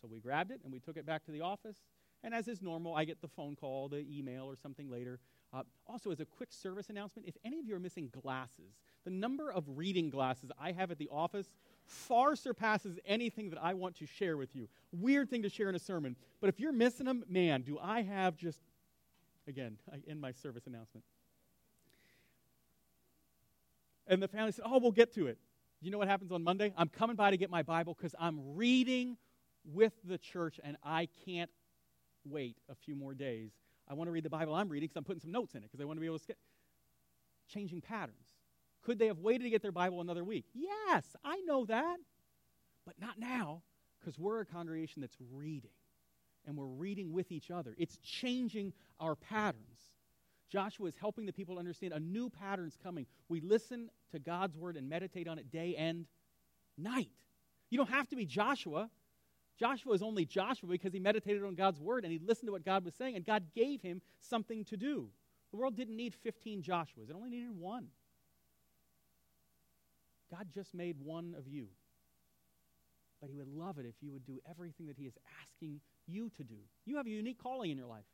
So 0.01 0.07
we 0.09 0.21
grabbed 0.21 0.53
it 0.53 0.61
and 0.63 0.73
we 0.73 0.79
took 0.79 0.97
it 0.97 1.05
back 1.05 1.25
to 1.25 1.33
the 1.33 1.41
office. 1.41 1.79
And 2.23 2.33
as 2.33 2.47
is 2.47 2.63
normal, 2.63 2.95
I 2.95 3.05
get 3.05 3.21
the 3.21 3.29
phone 3.29 3.57
call, 3.57 3.89
the 3.89 4.07
email, 4.09 4.45
or 4.45 4.55
something 4.57 4.89
later. 4.89 5.19
Uh, 5.53 5.63
also, 5.87 6.11
as 6.11 6.21
a 6.21 6.27
quick 6.27 6.53
service 6.53 6.91
announcement, 6.91 7.27
if 7.27 7.35
any 7.45 7.59
of 7.59 7.67
you 7.67 7.75
are 7.75 7.81
missing 7.81 8.11
glasses, 8.23 8.77
the 9.05 9.11
number 9.11 9.51
of 9.51 9.65
reading 9.67 10.11
glasses 10.11 10.51
I 10.61 10.73
have 10.73 10.91
at 10.91 10.99
the 10.99 11.09
office 11.11 11.49
far 11.87 12.37
surpasses 12.37 12.99
anything 13.07 13.49
that 13.51 13.59
I 13.63 13.73
want 13.73 13.97
to 13.97 14.07
share 14.07 14.37
with 14.37 14.55
you. 14.55 14.69
Weird 14.93 15.31
thing 15.31 15.43
to 15.43 15.49
share 15.49 15.71
in 15.71 15.75
a 15.75 15.79
sermon. 15.79 16.17
But 16.41 16.49
if 16.49 16.61
you're 16.61 16.73
missing 16.73 17.07
them, 17.07 17.25
man, 17.29 17.63
do 17.63 17.79
I 17.81 18.03
have 18.03 18.37
just, 18.37 18.61
again, 19.47 19.79
I 19.91 19.97
end 20.09 20.21
my 20.21 20.33
service 20.33 20.67
announcement. 20.67 21.05
And 24.07 24.23
the 24.23 24.29
family 24.29 24.53
said, 24.53 24.65
Oh, 24.67 24.79
we'll 24.79 24.93
get 24.93 25.15
to 25.15 25.27
it. 25.27 25.39
You 25.81 25.91
know 25.91 25.99
what 25.99 26.09
happens 26.09 26.33
on 26.33 26.43
Monday? 26.43 26.75
I'm 26.77 26.89
coming 26.89 27.17
by 27.17 27.31
to 27.31 27.37
get 27.37 27.51
my 27.51 27.63
Bible 27.63 27.95
because 27.95 28.15
I'm 28.19 28.55
reading 28.55 29.17
with 29.65 29.93
the 30.05 30.19
church 30.19 30.61
and 30.63 30.77
I 30.83 31.09
can't 31.25 31.51
wait 32.25 32.57
a 32.69 32.75
few 32.75 32.97
more 32.97 33.15
days. 33.15 33.53
I 33.89 33.95
want 33.95 34.09
to 34.09 34.13
read 34.13 34.25
the 34.25 34.31
Bible 34.31 34.55
I'm 34.55 34.69
reading 34.69 34.89
because 34.89 34.97
I'm 34.97 35.05
putting 35.05 35.21
some 35.21 35.33
notes 35.33 35.55
in 35.55 35.59
it 35.59 35.71
because 35.71 35.81
I 35.81 35.85
want 35.85 35.97
to 35.97 36.01
be 36.01 36.07
able 36.07 36.19
to 36.19 36.23
skip. 36.23 36.39
Changing 37.49 37.81
patterns. 37.81 38.37
Could 38.83 38.99
they 38.99 39.07
have 39.07 39.19
waited 39.19 39.45
to 39.45 39.51
get 39.51 39.63
their 39.63 39.73
Bible 39.73 40.01
another 40.01 40.25
week? 40.25 40.47
Yes, 40.55 41.05
I 41.25 41.41
know 41.41 41.65
that. 41.67 41.97
But 42.85 43.01
not 43.01 43.19
now 43.19 43.63
because 43.99 44.19
we're 44.19 44.41
a 44.41 44.47
congregation 44.47 45.01
that's 45.01 45.17
reading 45.33 45.71
and 46.47 46.57
we're 46.57 46.67
reading 46.67 47.13
with 47.13 47.31
each 47.31 47.51
other. 47.51 47.75
It's 47.79 47.99
changing 47.99 48.73
our 49.01 49.15
patterns. 49.15 49.91
Joshua 50.51 50.87
is 50.87 50.97
helping 50.99 51.27
the 51.27 51.33
people 51.33 51.59
understand 51.59 51.93
a 51.93 52.01
new 52.01 52.31
pattern's 52.31 52.77
coming. 52.83 53.07
We 53.29 53.41
listen 53.41 53.91
to 54.13 54.19
God's 54.19 54.57
word 54.57 54.77
and 54.77 54.89
meditate 54.89 55.29
on 55.29 55.39
it 55.39 55.51
day 55.51 55.75
and 55.77 56.07
night. 56.79 57.11
You 57.69 57.77
don't 57.77 57.91
have 57.91 58.09
to 58.09 58.17
be 58.17 58.25
Joshua. 58.25 58.89
Joshua 59.59 59.93
is 59.93 60.03
only 60.03 60.25
Joshua 60.25 60.69
because 60.69 60.93
he 60.93 61.01
meditated 61.01 61.43
on 61.45 61.55
God's 61.55 61.81
word 61.81 62.05
and 62.05 62.13
he 62.13 62.19
listened 62.19 62.49
to 62.49 62.53
what 62.53 62.65
God 62.65 62.85
was 62.85 62.95
saying, 62.95 63.17
and 63.17 63.25
God 63.25 63.45
gave 63.55 63.83
him 63.83 64.01
something 64.21 64.65
to 64.67 64.77
do. 64.77 65.09
The 65.51 65.57
world 65.57 65.77
didn't 65.77 65.97
need 65.97 66.15
15 66.15 66.63
Joshuas, 66.63 67.11
it 67.11 67.15
only 67.15 67.31
needed 67.31 67.59
one. 67.59 67.89
God 70.31 70.49
just 70.53 70.75
made 70.75 70.97
one 71.03 71.35
of 71.37 71.49
you. 71.49 71.69
But 73.21 73.31
he 73.31 73.37
would 73.37 73.49
love 73.49 73.79
it 73.79 73.87
if 73.87 73.95
you 74.01 74.13
would 74.13 74.27
do 74.27 74.39
everything 74.49 74.87
that 74.87 74.97
he 74.97 75.05
is 75.05 75.15
asking 75.43 75.81
you 76.07 76.31
to 76.37 76.45
do. 76.45 76.57
You 76.85 76.99
have 76.99 77.07
a 77.07 77.11
unique 77.11 77.43
calling 77.43 77.71
in 77.71 77.79
your 77.79 77.87
life. 77.87 78.05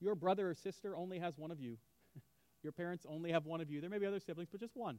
Your 0.00 0.16
brother 0.16 0.50
or 0.50 0.54
sister 0.54 0.96
only 0.96 1.20
has 1.20 1.38
one 1.38 1.52
of 1.52 1.60
you. 1.60 1.76
Your 2.64 2.72
parents 2.72 3.06
only 3.08 3.30
have 3.30 3.46
one 3.46 3.60
of 3.60 3.70
you. 3.70 3.80
There 3.80 3.90
may 3.90 3.98
be 3.98 4.06
other 4.06 4.18
siblings, 4.18 4.48
but 4.50 4.60
just 4.60 4.76
one. 4.76 4.98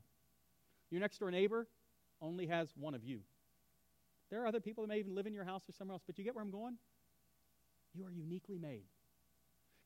Your 0.90 1.02
next 1.02 1.18
door 1.18 1.30
neighbor 1.30 1.68
only 2.22 2.48
has 2.48 2.70
one 2.78 2.94
of 2.94 3.04
you. 3.04 3.20
There 4.34 4.42
are 4.42 4.48
other 4.48 4.60
people 4.60 4.84
that 4.84 4.88
may 4.88 4.98
even 4.98 5.14
live 5.14 5.28
in 5.28 5.34
your 5.34 5.44
house 5.44 5.62
or 5.70 5.74
somewhere 5.74 5.94
else, 5.94 6.02
but 6.08 6.18
you 6.18 6.24
get 6.24 6.34
where 6.34 6.44
I'm 6.44 6.50
going? 6.50 6.78
You 7.94 8.04
are 8.06 8.12
uniquely 8.12 8.58
made. 8.58 8.86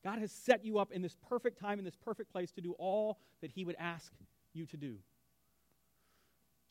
God 0.02 0.20
has 0.20 0.32
set 0.32 0.64
you 0.64 0.78
up 0.78 0.90
in 0.90 1.02
this 1.02 1.14
perfect 1.28 1.60
time, 1.60 1.78
in 1.78 1.84
this 1.84 1.96
perfect 1.96 2.32
place 2.32 2.50
to 2.52 2.62
do 2.62 2.72
all 2.78 3.18
that 3.42 3.50
He 3.50 3.66
would 3.66 3.76
ask 3.78 4.10
you 4.54 4.64
to 4.66 4.78
do. 4.78 4.96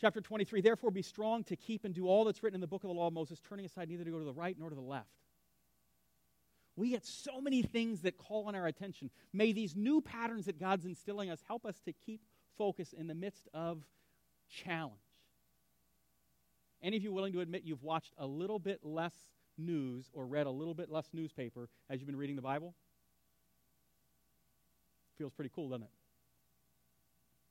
Chapter 0.02 0.22
23 0.22 0.62
Therefore, 0.62 0.90
be 0.90 1.04
strong 1.04 1.44
to 1.44 1.56
keep 1.56 1.86
and 1.86 1.94
do 1.94 2.08
all 2.08 2.26
that's 2.26 2.42
written 2.42 2.56
in 2.56 2.62
the 2.62 2.68
book 2.68 2.84
of 2.84 2.88
the 2.88 2.96
law 2.96 3.08
of 3.08 3.13
Moses, 3.13 3.40
turning 3.48 3.66
aside 3.66 3.90
neither 3.90 4.06
to 4.06 4.10
go 4.10 4.18
to 4.18 4.26
the 4.26 4.34
right 4.34 4.56
nor 4.58 4.70
to 4.70 4.76
the 4.76 4.82
left 4.82 5.10
we 6.78 6.92
get 6.92 7.04
so 7.04 7.42
many 7.42 7.63
things 7.63 8.02
that 8.02 8.18
call 8.18 8.48
on 8.48 8.56
our 8.56 8.68
attention. 8.68 9.10
May 9.34 9.52
these 9.52 9.76
new 9.76 10.00
patterns 10.00 10.46
that 10.46 10.60
God's 10.60 10.86
instilling 10.86 11.30
us 11.30 11.40
help 11.48 11.66
us 11.66 11.82
to 11.86 11.92
keep 11.92 12.22
focus 12.58 12.94
in 12.94 13.08
the 13.08 13.16
midst 13.16 13.50
of 13.54 13.82
challenge. 14.48 14.94
Any 16.82 16.98
of 16.98 17.04
you 17.04 17.12
willing 17.12 17.34
to 17.34 17.42
admit 17.42 17.63
you've 17.63 17.84
watched 17.84 18.13
a 18.18 18.26
little 18.26 18.60
bit 18.60 18.80
less 18.84 19.16
news 19.58 20.10
or 20.13 20.26
read 20.26 20.46
a 20.46 20.52
little 20.52 20.74
bit 20.74 20.92
less 20.92 21.10
newspaper 21.13 21.70
as 21.90 22.00
you've 22.00 22.08
been 22.08 22.16
reading 22.16 22.36
the 22.36 22.42
Bible? 22.42 22.76
Feels 25.18 25.34
pretty 25.34 25.52
cool, 25.54 25.70
doesn't 25.70 25.84
it? 25.84 25.92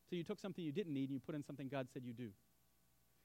So 0.08 0.14
you 0.14 0.22
took 0.22 0.38
something 0.38 0.64
you 0.64 0.72
didn't 0.72 0.92
need 0.92 1.08
and 1.08 1.14
you 1.14 1.20
put 1.20 1.34
in 1.34 1.42
something 1.42 1.68
God 1.68 1.88
said 1.92 2.04
you 2.04 2.12
do. 2.12 2.30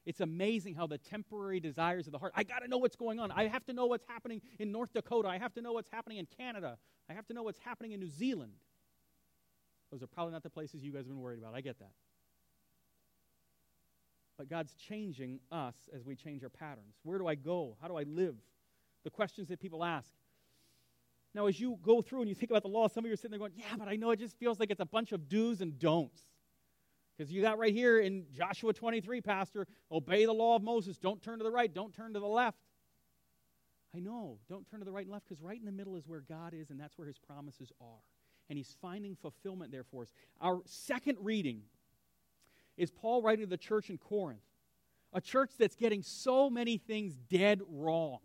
It's 0.04 0.20
amazing 0.20 0.74
how 0.74 0.88
the 0.88 0.98
temporary 0.98 1.60
desires 1.60 2.08
of 2.08 2.14
the 2.14 2.18
heart, 2.18 2.34
I 2.36 2.42
got 2.44 2.60
to 2.60 2.68
know 2.68 2.80
what's 2.80 2.96
going 2.96 3.20
on. 3.20 3.32
I 3.32 3.48
have 3.48 3.64
to 3.66 3.74
know 3.74 3.86
what's 3.86 4.06
happening 4.08 4.42
in 4.58 4.72
North 4.72 4.92
Dakota. 4.94 5.28
I 5.28 5.38
have 5.38 5.54
to 5.54 5.62
know 5.62 5.74
what's 5.74 5.92
happening 5.92 6.18
in 6.18 6.26
Canada. 6.26 6.78
I 7.08 7.14
have 7.14 7.28
to 7.28 7.36
know 7.36 7.44
what's 7.44 7.60
happening 7.60 7.92
in 7.92 8.00
New 8.00 8.10
Zealand. 8.10 8.54
Those 9.92 10.02
are 10.02 10.08
probably 10.08 10.34
not 10.34 10.42
the 10.42 10.50
places 10.50 10.84
you 10.84 10.92
guys 10.92 11.00
have 11.00 11.10
been 11.10 11.20
worried 11.20 11.38
about. 11.38 11.54
I 11.54 11.62
get 11.62 11.78
that. 11.80 11.92
But 14.38 14.50
God's 14.50 14.74
changing 14.74 15.40
us 15.52 15.76
as 15.94 16.04
we 16.04 16.16
change 16.16 16.44
our 16.44 16.50
patterns. 16.50 16.96
Where 17.04 17.18
do 17.18 17.28
I 17.28 17.36
go? 17.36 17.78
How 17.82 17.88
do 17.88 17.98
I 17.98 18.04
live? 18.04 18.36
The 19.04 19.10
questions 19.10 19.50
that 19.50 19.60
people 19.60 19.84
ask. 19.84 20.12
Now, 21.34 21.48
as 21.48 21.60
you 21.60 21.78
go 21.82 22.02
through 22.02 22.22
and 22.22 22.30
you 22.30 22.36
think 22.36 22.52
about 22.52 22.64
the 22.64 22.70
law, 22.70 22.88
some 22.88 23.06
of 23.06 23.08
you 23.08 23.14
are 23.14 23.18
sitting 23.18 23.32
there 23.32 23.40
going, 23.40 23.54
Yeah, 23.56 23.76
but 23.78 23.88
I 23.88 23.96
know 23.96 24.12
it 24.12 24.20
just 24.20 24.38
feels 24.38 24.60
like 24.60 24.70
it's 24.70 24.82
a 24.82 24.86
bunch 24.86 25.12
of 25.12 25.30
do's 25.30 25.62
and 25.62 25.78
don'ts. 25.80 26.22
Because 27.18 27.32
you 27.32 27.42
got 27.42 27.60
right 27.60 27.74
here 27.74 28.00
in 28.00 28.26
Joshua 28.34 28.74
23, 28.74 29.22
Pastor, 29.22 29.68
obey 29.92 30.26
the 30.26 30.34
law 30.34 30.56
of 30.56 30.64
Moses. 30.64 30.98
Don't 30.98 31.22
turn 31.22 31.38
to 31.38 31.44
the 31.44 31.52
right, 31.52 31.72
don't 31.72 31.94
turn 31.94 32.14
to 32.14 32.20
the 32.20 32.28
left. 32.28 32.58
I 33.96 34.00
know, 34.00 34.40
don't 34.50 34.66
turn 34.70 34.80
to 34.80 34.86
the 34.86 34.92
right 34.92 35.04
and 35.06 35.12
left 35.12 35.28
because 35.28 35.42
right 35.42 35.60
in 35.60 35.66
the 35.66 35.72
middle 35.72 35.96
is 35.96 36.08
where 36.08 36.22
God 36.22 36.54
is, 36.54 36.70
and 36.70 36.80
that's 36.80 36.98
where 36.98 37.08
his 37.08 37.18
promises 37.18 37.72
are. 37.82 38.02
And 38.50 38.58
he's 38.58 38.76
finding 38.82 39.16
fulfillment 39.16 39.72
there 39.72 39.84
for 39.84 40.04
us. 40.04 40.14
Our 40.42 40.62
second 40.66 41.18
reading 41.22 41.62
is 42.82 42.90
Paul 42.90 43.22
writing 43.22 43.46
to 43.46 43.50
the 43.50 43.58
church 43.58 43.92
in 43.92 44.00
Corinth, 44.00 44.42
a 45.14 45.22
church 45.22 45.52
that's 45.60 45.76
getting 45.76 46.02
so 46.02 46.50
many 46.50 46.80
things 46.80 47.14
dead 47.30 47.62
wrong. 47.70 48.18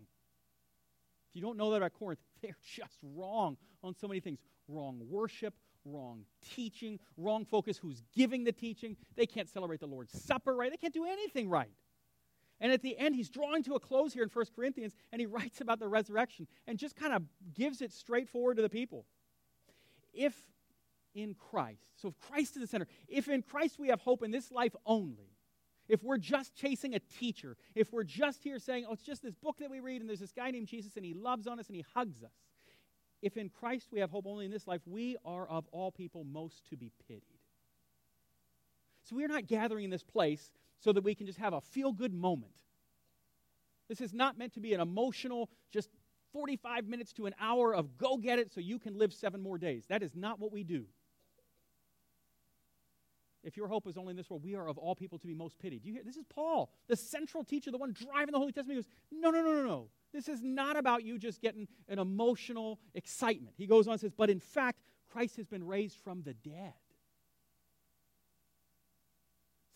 If 1.29 1.37
you 1.37 1.43
don't 1.43 1.59
know 1.59 1.71
that 1.73 1.77
about 1.77 1.93
Corinth, 1.93 2.21
they're 2.43 2.57
just 2.75 2.97
wrong 3.03 3.59
on 3.85 3.95
so 3.95 4.09
many 4.09 4.21
things 4.21 4.39
wrong 4.67 5.03
worship, 5.11 5.53
wrong 5.85 6.25
teaching, 6.55 6.99
wrong 7.19 7.45
focus, 7.45 7.77
who's 7.77 8.03
giving 8.17 8.45
the 8.45 8.53
teaching. 8.53 8.97
They 9.15 9.27
can't 9.27 9.49
celebrate 9.49 9.81
the 9.81 9.87
Lord's 9.87 10.19
Supper 10.23 10.57
right. 10.57 10.71
They 10.71 10.79
can't 10.79 10.95
do 10.95 11.05
anything 11.05 11.51
right. 11.51 11.71
And 12.59 12.73
at 12.73 12.81
the 12.81 12.97
end, 12.97 13.15
he's 13.15 13.29
drawing 13.29 13.63
to 13.65 13.75
a 13.75 13.81
close 13.81 14.15
here 14.15 14.23
in 14.23 14.31
1 14.31 14.47
Corinthians, 14.57 14.97
and 15.13 15.21
he 15.21 15.27
writes 15.27 15.61
about 15.61 15.81
the 15.81 15.89
resurrection 15.89 16.49
and 16.67 16.79
just 16.79 16.97
kind 16.97 17.13
of 17.13 17.25
gives 17.53 17.83
it 17.83 17.93
straightforward 17.93 18.57
to 18.57 18.63
the 18.63 18.71
people. 18.71 19.05
If 20.15 20.35
in 21.17 21.35
Christ, 21.35 21.81
so 21.97 22.09
if 22.09 22.19
Christ 22.29 22.57
is 22.57 22.63
the 22.63 22.67
center, 22.69 22.87
if 23.09 23.29
in 23.29 23.43
Christ 23.43 23.79
we 23.79 23.89
have 23.89 24.01
hope 24.01 24.23
in 24.23 24.31
this 24.31 24.53
life 24.53 24.75
only, 24.85 25.31
if 25.89 26.03
we're 26.03 26.19
just 26.19 26.55
chasing 26.55 26.95
a 26.95 26.99
teacher, 26.99 27.57
if 27.75 27.93
we're 27.93 28.05
just 28.05 28.43
here 28.43 28.59
saying, 28.59 28.87
oh, 28.89 28.93
it's 28.93 29.03
just 29.03 29.23
this 29.23 29.35
book 29.35 29.59
that 29.59 29.71
we 29.71 29.81
read 29.81 30.01
and 30.01 30.11
there's 30.11 30.21
this 30.21 30.33
guy 30.33 30.51
named 30.51 30.67
Jesus 30.67 30.97
and 30.97 31.05
he 31.05 31.15
loves 31.15 31.47
on 31.47 31.59
us 31.59 31.69
and 31.69 31.77
he 31.77 31.85
hugs 31.95 32.23
us, 32.23 32.33
if 33.23 33.37
in 33.37 33.49
Christ 33.49 33.89
we 33.93 34.01
have 34.01 34.11
hope 34.11 34.27
only 34.27 34.45
in 34.45 34.51
this 34.51 34.67
life, 34.67 34.83
we 34.85 35.17
are 35.25 35.47
of 35.49 35.67
all 35.73 35.91
people 35.91 36.25
most 36.25 36.69
to 36.71 36.77
be 36.77 36.93
pitied. 37.09 37.23
So 39.05 39.17
we're 39.17 39.29
not 39.29 39.47
gathering 39.47 39.85
in 39.85 39.91
this 39.91 40.03
place 40.03 40.51
so 40.81 40.93
that 40.93 41.05
we 41.05 41.15
can 41.15 41.27
just 41.27 41.39
have 41.39 41.53
a 41.53 41.61
feel 41.61 41.93
good 41.93 42.13
moment. 42.13 42.53
This 43.89 44.01
is 44.01 44.13
not 44.13 44.37
meant 44.37 44.55
to 44.55 44.61
be 44.61 44.75
an 44.75 44.81
emotional, 44.81 45.49
just 45.71 45.89
45 46.33 46.89
minutes 46.89 47.13
to 47.15 47.27
an 47.27 47.35
hour 47.41 47.75
of 47.75 47.97
go 47.97 48.17
get 48.17 48.39
it 48.39 48.53
so 48.53 48.61
you 48.61 48.79
can 48.79 48.99
live 48.99 49.13
seven 49.13 49.41
more 49.41 49.59
days. 49.59 49.85
That 49.89 50.03
is 50.03 50.15
not 50.17 50.41
what 50.41 50.53
we 50.53 50.65
do. 50.65 50.87
If 53.47 53.57
your 53.57 53.69
hope 53.69 53.87
is 53.87 53.97
only 53.97 54.11
in 54.11 54.17
this 54.17 54.29
world, 54.29 54.43
we 54.43 54.57
are 54.57 54.69
of 54.69 54.77
all 54.77 54.97
people 54.97 55.21
to 55.21 55.27
be 55.27 55.33
most 55.33 55.57
pitied. 55.61 55.83
Do 55.83 55.89
You 55.89 55.95
hear 55.95 56.03
this 56.05 56.17
is 56.17 56.25
Paul, 56.29 56.69
the 56.89 56.97
central 56.97 57.45
teacher, 57.45 57.71
the 57.71 57.79
one 57.79 57.93
driving 57.93 58.33
the 58.33 58.39
Holy 58.39 58.51
Testament. 58.51 58.77
He 58.77 58.83
goes, 58.83 59.23
No, 59.23 59.31
no, 59.31 59.41
no, 59.41 59.55
no, 59.55 59.65
no. 59.65 59.89
This 60.13 60.29
is 60.29 60.43
not 60.43 60.77
about 60.77 61.05
you 61.05 61.17
just 61.17 61.41
getting 61.41 61.69
an 61.89 62.01
emotional 62.01 62.81
excitement. 62.95 63.55
He 63.57 63.69
goes 63.69 63.87
on 63.87 63.93
and 63.93 64.01
says, 64.01 64.11
But 64.11 64.31
in 64.31 64.41
fact, 64.41 64.81
Christ 65.13 65.37
has 65.37 65.47
been 65.47 65.65
raised 65.65 65.97
from 65.99 66.23
the 66.25 66.35
dead. 66.35 66.73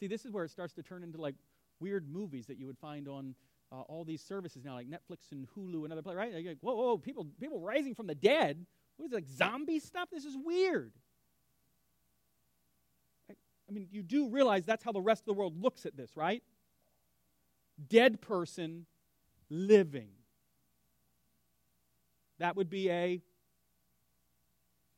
See, 0.01 0.09
this 0.09 0.25
is 0.25 0.33
where 0.33 0.45
it 0.45 0.51
starts 0.51 0.75
to 0.75 0.83
turn 0.83 1.05
into 1.05 1.21
like 1.21 1.37
weird 1.79 2.13
movies 2.13 2.47
that 2.47 2.59
you 2.59 2.67
would 2.67 2.79
find 2.79 3.07
on 3.07 3.37
uh, 3.71 3.83
all 3.83 4.05
these 4.05 4.21
services 4.21 4.65
now, 4.65 4.75
like 4.75 4.89
Netflix 4.89 5.31
and 5.31 5.47
Hulu 5.57 5.85
and 5.85 5.93
other 5.93 6.03
places, 6.03 6.19
right? 6.19 6.35
Like, 6.35 6.59
whoa, 6.61 6.75
whoa, 6.75 6.99
people, 6.99 7.25
people 7.39 7.61
rising 7.61 7.95
from 7.95 8.09
the 8.09 8.17
dead. 8.17 8.67
What 8.97 9.07
is 9.07 9.13
it, 9.13 9.15
like 9.15 9.29
zombie 9.29 9.79
stuff? 9.79 10.09
This 10.11 10.25
is 10.25 10.37
weird. 10.37 10.93
I 13.71 13.73
mean, 13.73 13.87
you 13.93 14.03
do 14.03 14.29
realize 14.29 14.65
that's 14.65 14.83
how 14.83 14.91
the 14.91 15.01
rest 15.01 15.23
of 15.23 15.27
the 15.27 15.35
world 15.35 15.63
looks 15.63 15.87
at 15.87 15.97
this, 15.97 16.17
right? 16.17 16.43
Dead 17.89 18.21
person 18.21 18.87
living. 19.49 20.09
That 22.39 22.57
would 22.57 22.69
be 22.69 22.91
a, 22.91 23.23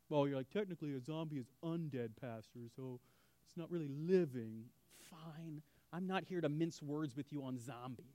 well, 0.09 0.27
you're 0.27 0.39
like, 0.39 0.49
technically 0.51 0.95
a 0.95 1.01
zombie 1.01 1.37
is 1.37 1.51
undead, 1.63 2.11
Pastor, 2.19 2.61
so 2.75 2.99
it's 3.47 3.57
not 3.57 3.71
really 3.71 3.89
living 3.89 4.65
fine. 5.11 5.61
I'm 5.93 6.07
not 6.07 6.25
here 6.25 6.41
to 6.41 6.49
mince 6.49 6.81
words 6.81 7.15
with 7.15 7.31
you 7.31 7.45
on 7.45 7.59
zombies. 7.59 8.07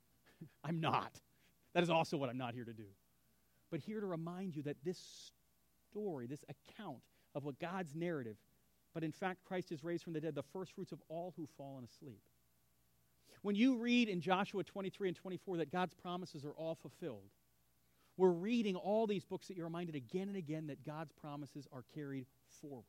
I'm 0.64 0.80
not. 0.80 1.12
That 1.74 1.84
is 1.84 1.90
also 1.90 2.16
what 2.16 2.28
I'm 2.28 2.38
not 2.38 2.54
here 2.54 2.64
to 2.64 2.72
do. 2.72 2.86
But 3.70 3.78
here 3.78 4.00
to 4.00 4.06
remind 4.06 4.56
you 4.56 4.64
that 4.64 4.78
this 4.84 5.32
story, 5.90 6.26
this 6.26 6.44
account 6.48 7.02
of 7.36 7.44
what 7.44 7.60
God's 7.60 7.94
narrative, 7.94 8.36
but 8.94 9.04
in 9.04 9.12
fact, 9.12 9.44
Christ 9.44 9.72
is 9.72 9.84
raised 9.84 10.04
from 10.04 10.12
the 10.12 10.20
dead, 10.20 10.34
the 10.34 10.42
first 10.42 10.72
fruits 10.72 10.92
of 10.92 11.00
all 11.08 11.32
who've 11.36 11.50
fallen 11.56 11.84
asleep. 11.84 12.20
When 13.42 13.56
you 13.56 13.76
read 13.76 14.08
in 14.08 14.20
Joshua 14.20 14.64
23 14.64 15.08
and 15.08 15.16
24 15.16 15.58
that 15.58 15.72
God's 15.72 15.94
promises 15.94 16.44
are 16.44 16.52
all 16.52 16.74
fulfilled, 16.74 17.30
we're 18.16 18.28
reading 18.28 18.76
all 18.76 19.06
these 19.06 19.24
books 19.24 19.48
that 19.48 19.56
you're 19.56 19.66
reminded 19.66 19.94
again 19.94 20.28
and 20.28 20.36
again 20.36 20.66
that 20.66 20.84
God's 20.84 21.12
promises 21.12 21.66
are 21.72 21.84
carried 21.94 22.26
forward. 22.60 22.84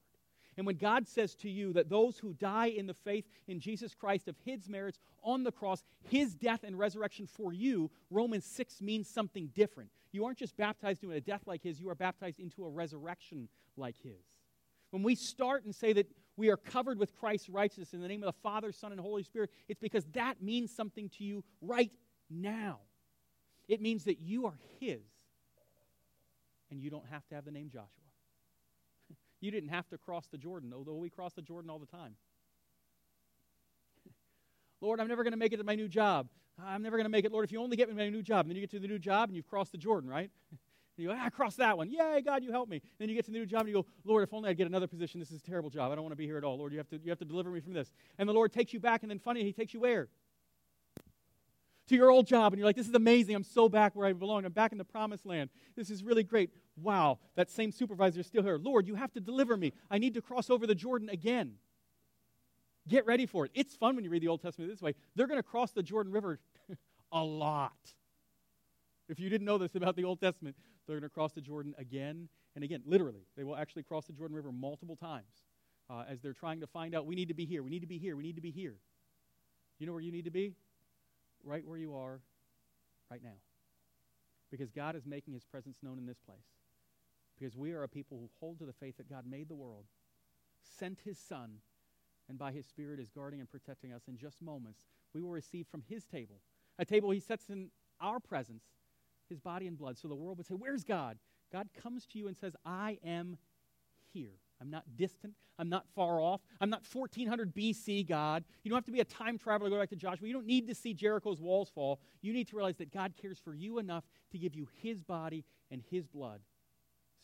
And 0.57 0.65
when 0.65 0.75
God 0.75 1.07
says 1.07 1.35
to 1.35 1.49
you 1.49 1.71
that 1.73 1.89
those 1.89 2.17
who 2.17 2.33
die 2.33 2.67
in 2.67 2.85
the 2.85 2.93
faith 2.93 3.25
in 3.47 3.61
Jesus 3.61 3.95
Christ 3.95 4.27
of 4.27 4.35
his 4.43 4.67
merits 4.67 4.99
on 5.23 5.43
the 5.43 5.51
cross, 5.51 5.83
his 6.09 6.35
death 6.35 6.63
and 6.63 6.77
resurrection 6.77 7.25
for 7.25 7.53
you, 7.53 7.89
Romans 8.09 8.45
6 8.45 8.81
means 8.81 9.07
something 9.07 9.49
different. 9.55 9.89
You 10.11 10.25
aren't 10.25 10.37
just 10.37 10.57
baptized 10.57 11.03
into 11.03 11.15
a 11.15 11.21
death 11.21 11.43
like 11.45 11.63
his, 11.63 11.79
you 11.79 11.89
are 11.89 11.95
baptized 11.95 12.39
into 12.39 12.65
a 12.65 12.69
resurrection 12.69 13.47
like 13.77 13.95
his. 14.03 14.25
When 14.91 15.03
we 15.03 15.15
start 15.15 15.63
and 15.65 15.73
say 15.73 15.93
that 15.93 16.11
we 16.37 16.49
are 16.49 16.57
covered 16.57 16.99
with 16.99 17.15
Christ's 17.15 17.49
righteousness 17.49 17.93
in 17.93 18.01
the 18.01 18.07
name 18.07 18.23
of 18.23 18.27
the 18.27 18.39
Father, 18.43 18.71
Son, 18.71 18.91
and 18.91 18.99
Holy 18.99 19.23
Spirit, 19.23 19.49
it's 19.67 19.79
because 19.79 20.05
that 20.13 20.41
means 20.41 20.73
something 20.73 21.09
to 21.17 21.23
you 21.23 21.43
right 21.61 21.91
now. 22.29 22.79
It 23.67 23.81
means 23.81 24.03
that 24.05 24.19
you 24.19 24.45
are 24.47 24.57
his, 24.79 25.01
and 26.69 26.81
you 26.81 26.89
don't 26.89 27.05
have 27.07 27.25
to 27.27 27.35
have 27.35 27.45
the 27.45 27.51
name 27.51 27.69
Joshua. 27.69 27.87
You 29.39 29.49
didn't 29.49 29.69
have 29.69 29.87
to 29.89 29.97
cross 29.97 30.27
the 30.27 30.37
Jordan, 30.37 30.71
although 30.71 30.93
we 30.93 31.09
cross 31.09 31.33
the 31.33 31.41
Jordan 31.41 31.71
all 31.71 31.79
the 31.79 31.87
time. 31.87 32.13
Lord, 34.81 34.99
I'm 34.99 35.07
never 35.07 35.23
going 35.23 35.33
to 35.33 35.37
make 35.37 35.51
it 35.51 35.57
to 35.57 35.63
my 35.63 35.73
new 35.73 35.87
job. 35.87 36.27
I'm 36.63 36.83
never 36.83 36.95
going 36.95 37.05
to 37.05 37.09
make 37.09 37.25
it. 37.25 37.31
Lord, 37.31 37.45
if 37.45 37.51
you 37.51 37.59
only 37.59 37.75
get 37.75 37.89
me 37.89 37.95
my 37.95 38.09
new 38.09 38.21
job, 38.21 38.41
and 38.41 38.51
then 38.51 38.55
you 38.55 38.61
get 38.61 38.69
to 38.71 38.79
the 38.79 38.87
new 38.87 38.99
job 38.99 39.29
and 39.29 39.35
you've 39.35 39.47
crossed 39.47 39.71
the 39.71 39.79
Jordan, 39.79 40.07
right? 40.09 40.29
And 40.97 41.03
you 41.03 41.09
go, 41.09 41.15
ah, 41.17 41.25
I 41.25 41.29
crossed 41.29 41.57
that 41.57 41.77
one. 41.77 41.89
Yay, 41.89 42.21
God, 42.21 42.43
you 42.43 42.51
help 42.51 42.69
me. 42.69 42.81
Then 42.99 43.09
you 43.09 43.15
get 43.15 43.25
to 43.25 43.31
the 43.31 43.37
new 43.37 43.45
job 43.45 43.61
and 43.61 43.69
you 43.69 43.75
go, 43.75 43.85
Lord, 44.03 44.23
if 44.23 44.33
only 44.33 44.49
I'd 44.49 44.57
get 44.57 44.67
another 44.67 44.87
position. 44.87 45.19
This 45.19 45.31
is 45.31 45.41
a 45.41 45.43
terrible 45.43 45.69
job. 45.69 45.91
I 45.91 45.95
don't 45.95 46.03
want 46.03 46.13
to 46.13 46.17
be 46.17 46.25
here 46.25 46.37
at 46.37 46.43
all. 46.43 46.57
Lord, 46.57 46.71
you 46.71 46.77
have 46.77 46.89
to, 46.89 46.99
you 47.03 47.09
have 47.09 47.19
to 47.19 47.25
deliver 47.25 47.49
me 47.49 47.59
from 47.59 47.73
this. 47.73 47.91
And 48.17 48.27
the 48.27 48.33
Lord 48.33 48.51
takes 48.51 48.73
you 48.73 48.79
back, 48.79 49.03
and 49.03 49.09
then 49.09 49.19
funny, 49.19 49.43
He 49.43 49.53
takes 49.53 49.73
you 49.73 49.79
where? 49.79 50.09
To 51.87 51.95
your 51.95 52.09
old 52.09 52.27
job, 52.27 52.53
and 52.53 52.59
you're 52.59 52.67
like, 52.67 52.75
this 52.75 52.87
is 52.87 52.93
amazing. 52.93 53.35
I'm 53.35 53.43
so 53.43 53.67
back 53.67 53.95
where 53.95 54.07
I 54.07 54.13
belong. 54.13 54.45
I'm 54.45 54.51
back 54.51 54.71
in 54.71 54.77
the 54.77 54.85
promised 54.85 55.25
land. 55.25 55.49
This 55.75 55.89
is 55.89 56.03
really 56.03 56.23
great 56.23 56.51
wow, 56.77 57.19
that 57.35 57.49
same 57.49 57.71
supervisor 57.71 58.19
is 58.19 58.27
still 58.27 58.43
here. 58.43 58.57
Lord, 58.57 58.87
you 58.87 58.95
have 58.95 59.11
to 59.13 59.19
deliver 59.19 59.57
me. 59.57 59.73
I 59.89 59.97
need 59.97 60.13
to 60.15 60.21
cross 60.21 60.49
over 60.49 60.65
the 60.65 60.75
Jordan 60.75 61.09
again. 61.09 61.53
Get 62.87 63.05
ready 63.05 63.25
for 63.25 63.45
it. 63.45 63.51
It's 63.53 63.75
fun 63.75 63.95
when 63.95 64.03
you 64.03 64.09
read 64.09 64.23
the 64.23 64.27
Old 64.27 64.41
Testament 64.41 64.71
this 64.71 64.81
way. 64.81 64.95
They're 65.15 65.27
going 65.27 65.39
to 65.39 65.43
cross 65.43 65.71
the 65.71 65.83
Jordan 65.83 66.11
River 66.11 66.39
a 67.11 67.23
lot. 67.23 67.77
If 69.07 69.19
you 69.19 69.29
didn't 69.29 69.45
know 69.45 69.57
this 69.57 69.75
about 69.75 69.95
the 69.95 70.05
Old 70.05 70.19
Testament, 70.19 70.55
they're 70.87 70.97
going 70.99 71.09
to 71.09 71.13
cross 71.13 71.33
the 71.33 71.41
Jordan 71.41 71.73
again 71.77 72.29
and 72.55 72.63
again. 72.63 72.81
Literally, 72.85 73.25
they 73.37 73.43
will 73.43 73.55
actually 73.55 73.83
cross 73.83 74.05
the 74.05 74.13
Jordan 74.13 74.35
River 74.35 74.51
multiple 74.51 74.95
times 74.95 75.43
uh, 75.89 76.03
as 76.09 76.21
they're 76.21 76.33
trying 76.33 76.61
to 76.61 76.67
find 76.67 76.95
out 76.95 77.05
we 77.05 77.15
need 77.15 77.27
to 77.27 77.33
be 77.33 77.45
here, 77.45 77.63
we 77.63 77.69
need 77.69 77.81
to 77.81 77.87
be 77.87 77.97
here, 77.97 78.15
we 78.15 78.23
need 78.23 78.35
to 78.35 78.41
be 78.41 78.51
here. 78.51 78.75
You 79.79 79.87
know 79.87 79.93
where 79.93 80.01
you 80.01 80.11
need 80.11 80.25
to 80.25 80.31
be? 80.31 80.53
Right 81.43 81.65
where 81.65 81.77
you 81.77 81.95
are 81.95 82.21
right 83.09 83.21
now. 83.23 83.39
Because 84.51 84.69
God 84.71 84.95
is 84.95 85.05
making 85.05 85.33
his 85.33 85.43
presence 85.43 85.77
known 85.81 85.97
in 85.97 86.05
this 86.05 86.19
place. 86.19 86.37
Because 87.37 87.57
we 87.57 87.71
are 87.71 87.83
a 87.83 87.89
people 87.89 88.17
who 88.19 88.29
hold 88.39 88.59
to 88.59 88.65
the 88.65 88.73
faith 88.73 88.97
that 88.97 89.09
God 89.09 89.25
made 89.27 89.49
the 89.49 89.55
world, 89.55 89.85
sent 90.79 90.99
his 91.03 91.17
Son, 91.17 91.57
and 92.29 92.37
by 92.37 92.51
his 92.51 92.65
Spirit 92.65 92.99
is 92.99 93.09
guarding 93.09 93.39
and 93.39 93.49
protecting 93.49 93.91
us 93.91 94.03
in 94.07 94.17
just 94.17 94.41
moments. 94.41 94.81
We 95.13 95.21
will 95.21 95.31
receive 95.31 95.67
from 95.67 95.83
his 95.89 96.05
table, 96.05 96.41
a 96.77 96.85
table 96.85 97.11
he 97.11 97.19
sets 97.19 97.49
in 97.49 97.69
our 97.99 98.19
presence, 98.19 98.63
his 99.31 99.39
body 99.39 99.67
and 99.67 99.77
blood. 99.77 99.97
So 99.97 100.07
the 100.07 100.15
world 100.15 100.37
would 100.37 100.47
say, 100.47 100.53
Where's 100.53 100.83
God? 100.83 101.17
God 101.51 101.69
comes 101.81 102.05
to 102.07 102.19
you 102.19 102.27
and 102.27 102.37
says, 102.37 102.55
I 102.65 102.97
am 103.03 103.37
here. 104.13 104.31
I'm 104.61 104.69
not 104.69 104.83
distant. 104.95 105.33
I'm 105.57 105.69
not 105.69 105.85
far 105.95 106.21
off. 106.21 106.41
I'm 106.59 106.69
not 106.69 106.83
1400 106.91 107.53
BC, 107.53 108.07
God. 108.07 108.43
You 108.63 108.69
don't 108.69 108.77
have 108.77 108.85
to 108.85 108.91
be 108.91 108.99
a 108.99 109.05
time 109.05 109.37
traveler 109.37 109.69
to 109.69 109.75
go 109.75 109.79
back 109.79 109.89
to 109.89 109.95
Joshua. 109.95 110.27
You 110.27 110.33
don't 110.33 110.45
need 110.45 110.67
to 110.67 110.75
see 110.75 110.93
Jericho's 110.93 111.41
walls 111.41 111.69
fall. 111.73 111.99
You 112.21 112.31
need 112.31 112.47
to 112.49 112.55
realize 112.55 112.77
that 112.77 112.93
God 112.93 113.13
cares 113.19 113.39
for 113.39 113.53
you 113.53 113.79
enough 113.79 114.03
to 114.31 114.37
give 114.37 114.55
you 114.55 114.67
his 114.81 115.01
body 115.01 115.43
and 115.71 115.81
his 115.89 116.07
blood 116.07 116.41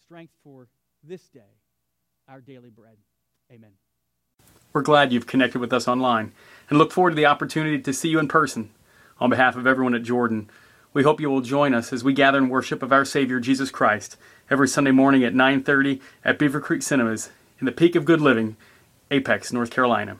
strength 0.03 0.33
for 0.43 0.67
this 1.03 1.29
day, 1.29 1.57
our 2.27 2.41
daily 2.41 2.69
bread. 2.69 2.97
Amen. 3.51 3.71
We're 4.73 4.81
glad 4.81 5.11
you've 5.11 5.27
connected 5.27 5.59
with 5.59 5.73
us 5.73 5.87
online 5.87 6.33
and 6.69 6.77
look 6.77 6.91
forward 6.91 7.11
to 7.11 7.15
the 7.15 7.25
opportunity 7.25 7.79
to 7.79 7.93
see 7.93 8.09
you 8.09 8.19
in 8.19 8.27
person. 8.27 8.71
On 9.19 9.29
behalf 9.29 9.55
of 9.55 9.65
everyone 9.65 9.95
at 9.95 10.03
Jordan, 10.03 10.49
we 10.93 11.03
hope 11.03 11.19
you 11.19 11.29
will 11.29 11.41
join 11.41 11.73
us 11.73 11.93
as 11.93 12.03
we 12.03 12.13
gather 12.13 12.37
in 12.37 12.49
worship 12.49 12.81
of 12.81 12.91
our 12.91 13.05
Savior 13.05 13.39
Jesus 13.39 13.71
Christ 13.71 14.17
every 14.49 14.67
Sunday 14.67 14.91
morning 14.91 15.23
at 15.23 15.33
9:30 15.33 16.01
at 16.23 16.39
Beaver 16.39 16.59
Creek 16.59 16.81
Cinemas 16.81 17.29
in 17.59 17.65
the 17.65 17.71
peak 17.71 17.95
of 17.95 18.05
good 18.05 18.21
living, 18.21 18.55
Apex, 19.11 19.51
North 19.51 19.69
Carolina. 19.69 20.17